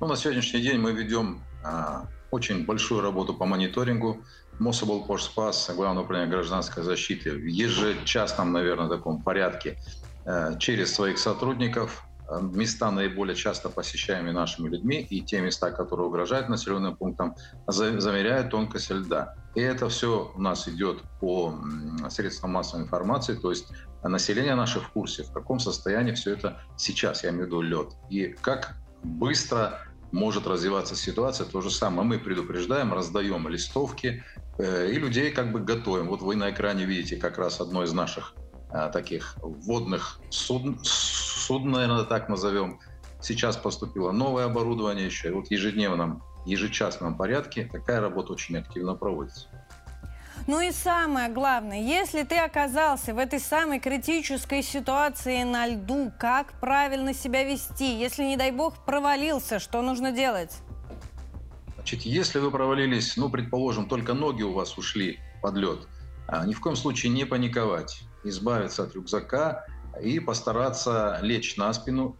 [0.00, 4.22] Ну, на сегодняшний день мы ведем а, очень большую работу по мониторингу.
[4.58, 9.78] Мособлпошспас, Главное управление гражданской защиты, в ежечасном, наверное, таком порядке
[10.26, 12.09] э, через своих сотрудников э,
[12.40, 17.34] места наиболее часто посещаемые нашими людьми и те места, которые угрожают населенным пунктам,
[17.66, 19.34] за- замеряют тонкость льда.
[19.54, 21.54] И это все у нас идет по
[22.08, 23.72] средствам массовой информации, то есть
[24.02, 27.88] население наше в курсе, в каком состоянии все это сейчас, я имею в виду лед,
[28.10, 29.80] и как быстро
[30.12, 31.46] может развиваться ситуация.
[31.46, 34.24] То же самое мы предупреждаем, раздаем листовки
[34.58, 36.08] э, и людей как бы готовим.
[36.08, 38.34] Вот вы на экране видите как раз одно из наших
[38.92, 40.78] таких водных судн,
[41.50, 42.78] судн, наверное, так назовем.
[43.20, 45.28] Сейчас поступило новое оборудование еще.
[45.28, 49.48] И вот в ежедневном, ежечасном порядке такая работа очень активно проводится.
[50.46, 56.52] Ну и самое главное, если ты оказался в этой самой критической ситуации на льду, как
[56.60, 57.98] правильно себя вести?
[57.98, 60.56] Если, не дай бог, провалился, что нужно делать?
[61.74, 65.80] Значит, если вы провалились, ну, предположим, только ноги у вас ушли под лед,
[66.28, 69.66] а, ни в коем случае не паниковать, избавиться от рюкзака
[70.02, 72.16] и постараться лечь на спину,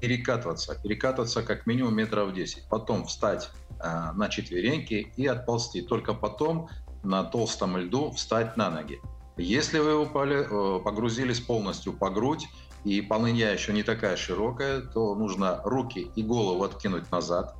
[0.00, 5.82] перекатываться, перекатываться как минимум метров 10, потом встать э, на четвереньки и отползти.
[5.82, 6.68] Только потом
[7.02, 9.00] на толстом льду встать на ноги.
[9.36, 12.46] Если вы упали, э, погрузились полностью по грудь,
[12.84, 17.56] и полынья еще не такая широкая, то нужно руки и голову откинуть назад,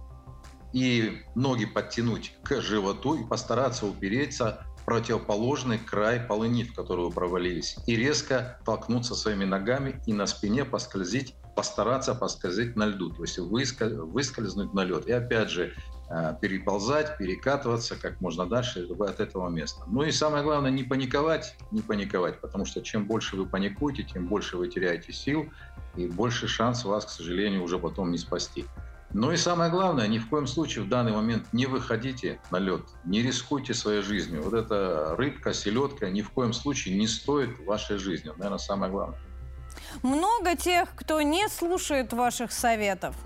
[0.73, 7.97] и ноги подтянуть к животу и постараться упереться противоположный край полыни, в которую провалились, и
[7.97, 14.75] резко толкнуться своими ногами и на спине поскользить постараться поскользить на льду, то есть выскользнуть
[14.75, 15.07] на лед.
[15.07, 15.73] И опять же,
[16.11, 19.83] э, переползать, перекатываться как можно дальше от этого места.
[19.87, 24.29] Ну и самое главное, не паниковать, не паниковать, потому что чем больше вы паникуете, тем
[24.29, 25.47] больше вы теряете сил,
[25.97, 28.67] и больше шанс вас, к сожалению, уже потом не спасти.
[29.19, 32.83] Ну и самое главное, ни в коем случае в данный момент не выходите на лед,
[33.07, 34.43] не рискуйте своей жизнью.
[34.43, 38.29] Вот эта рыбка, селедка ни в коем случае не стоит вашей жизни.
[38.37, 39.19] Наверное, самое главное.
[40.03, 43.17] Много тех, кто не слушает ваших советов?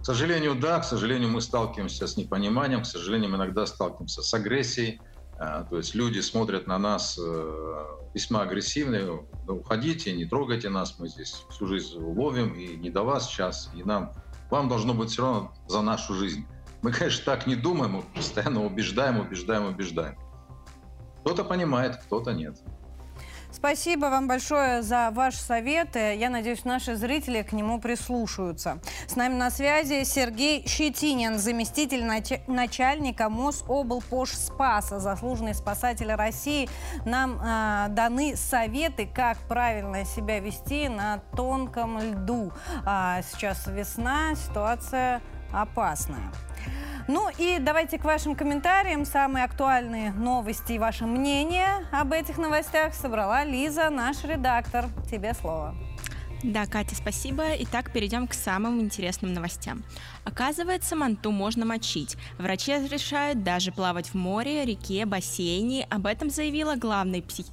[0.00, 0.80] К сожалению, да.
[0.80, 5.00] К сожалению, мы сталкиваемся с непониманием, к сожалению, мы иногда сталкиваемся с агрессией.
[5.38, 9.20] А, то есть люди смотрят на нас э, весьма агрессивно.
[9.46, 13.84] Уходите, не трогайте нас, мы здесь всю жизнь ловим, и не до вас сейчас, и
[13.84, 14.12] нам,
[14.50, 16.46] вам должно быть все равно за нашу жизнь.
[16.82, 20.18] Мы, конечно, так не думаем, мы постоянно убеждаем, убеждаем, убеждаем.
[21.20, 22.60] Кто-то понимает, кто-то нет.
[23.54, 26.16] Спасибо вам большое за ваши советы.
[26.16, 28.80] Я надеюсь, наши зрители к нему прислушаются.
[29.06, 32.04] С нами на связи Сергей Щетинин, заместитель
[32.48, 36.68] начальника Мособлпош Спаса, заслуженный спасатель России.
[37.06, 42.52] Нам э, даны советы, как правильно себя вести на тонком льду.
[42.84, 46.32] А сейчас весна, ситуация опасная.
[47.06, 49.04] Ну и давайте к вашим комментариям.
[49.04, 54.86] Самые актуальные новости и ваше мнение об этих новостях собрала Лиза, наш редактор.
[55.10, 55.74] Тебе слово.
[56.42, 57.42] Да, Катя, спасибо.
[57.60, 59.82] Итак, перейдем к самым интересным новостям.
[60.24, 62.16] Оказывается, манту можно мочить.
[62.38, 65.86] Врачи разрешают даже плавать в море, реке, бассейне.
[65.88, 67.46] Об этом заявила главный псих...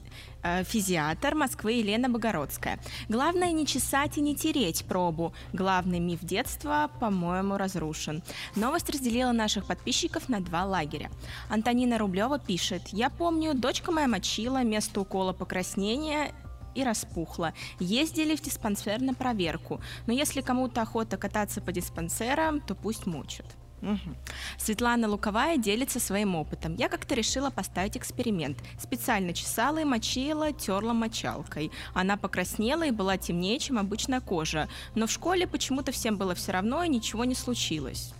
[0.43, 2.79] Э, физиатр Москвы Елена Богородская.
[3.09, 5.33] Главное не чесать и не тереть пробу.
[5.53, 8.23] Главный миф детства, по-моему, разрушен.
[8.55, 11.11] Новость разделила наших подписчиков на два лагеря.
[11.49, 16.33] Антонина Рублева пишет, я помню, дочка моя мочила, место укола покраснения
[16.73, 17.53] и распухла.
[17.79, 19.79] Ездили в диспансер на проверку.
[20.07, 23.45] Но если кому-то охота кататься по диспансерам, то пусть мучат.
[23.81, 24.15] Угу.
[24.57, 26.75] Светлана Луковая делится своим опытом.
[26.75, 28.57] Я как-то решила поставить эксперимент.
[28.79, 31.71] Специально чесала и мочила, терла мочалкой.
[31.93, 34.69] Она покраснела и была темнее, чем обычная кожа.
[34.95, 38.13] Но в школе почему-то всем было все равно и ничего не случилось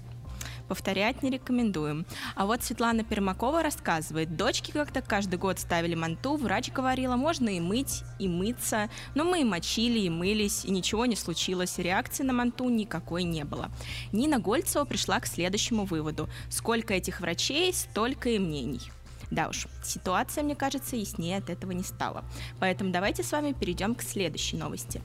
[0.72, 2.06] повторять не рекомендуем.
[2.34, 7.60] А вот Светлана Пермакова рассказывает, дочки как-то каждый год ставили манту, врач говорила, можно и
[7.60, 12.32] мыть, и мыться, но мы и мочили, и мылись, и ничего не случилось, реакции на
[12.32, 13.70] манту никакой не было.
[14.14, 16.30] Нина Гольцева пришла к следующему выводу.
[16.50, 18.80] Сколько этих врачей, столько и мнений.
[19.32, 22.26] Да уж, ситуация, мне кажется, яснее от этого не стала.
[22.60, 25.02] Поэтому давайте с вами перейдем к следующей новости.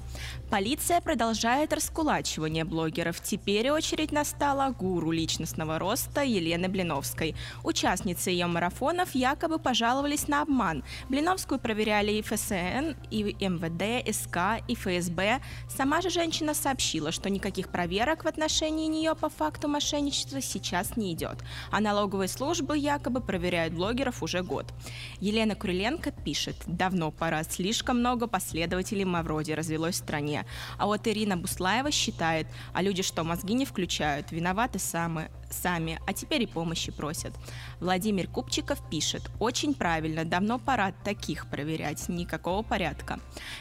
[0.50, 3.20] Полиция продолжает раскулачивание блогеров.
[3.20, 7.36] Теперь очередь настала гуру личностного роста Елены Блиновской.
[7.62, 10.82] Участницы ее марафонов якобы пожаловались на обман.
[11.08, 15.40] Блиновскую проверяли и ФСН, и МВД, СК, и ФСБ.
[15.68, 21.12] Сама же женщина сообщила, что никаких проверок в отношении нее по факту мошенничества сейчас не
[21.12, 21.44] идет.
[21.70, 24.72] А налоговые службы якобы проверяют блогеров блогеров уже год.
[25.20, 30.44] Елена Куриленко пишет, давно пора, слишком много последователей Мавроди развелось в стране.
[30.78, 36.12] А вот Ирина Буслаева считает, а люди что, мозги не включают, виноваты самые, сами, а
[36.12, 37.32] теперь и помощи просят.
[37.80, 43.18] Владимир Купчиков пишет, очень правильно, давно пора таких проверять, никакого порядка.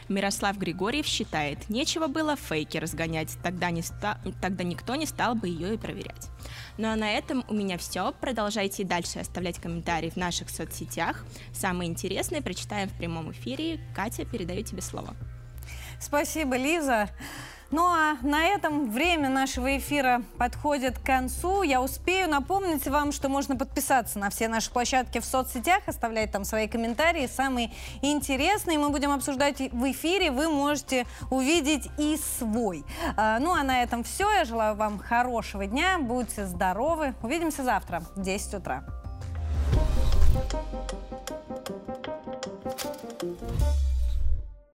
[0.10, 4.20] Мирослав Григорьев считает, нечего было фейки разгонять, тогда, не ста...
[4.42, 6.30] тогда никто не стал бы ее и проверять.
[6.78, 8.14] Ну а на этом у меня все.
[8.20, 11.26] Продолжайте дальше оставлять комментарии в наших соцсетях.
[11.54, 13.80] Самые интересные прочитаем в прямом эфире.
[13.96, 15.16] Катя, передаю тебе слово.
[16.00, 17.10] Спасибо, Лиза.
[17.72, 21.64] Ну а на этом время нашего эфира подходит к концу.
[21.64, 26.46] Я успею напомнить вам, что можно подписаться на все наши площадки в соцсетях, оставлять там
[26.46, 28.78] свои комментарии, самые интересные.
[28.78, 30.32] Мы будем обсуждать в эфире.
[30.32, 32.84] Вы можете увидеть и свой.
[33.18, 34.32] А, ну а на этом все.
[34.32, 35.98] Я желаю вам хорошего дня.
[36.00, 37.16] Будьте здоровы.
[37.24, 38.84] Увидимся завтра в 10 утра.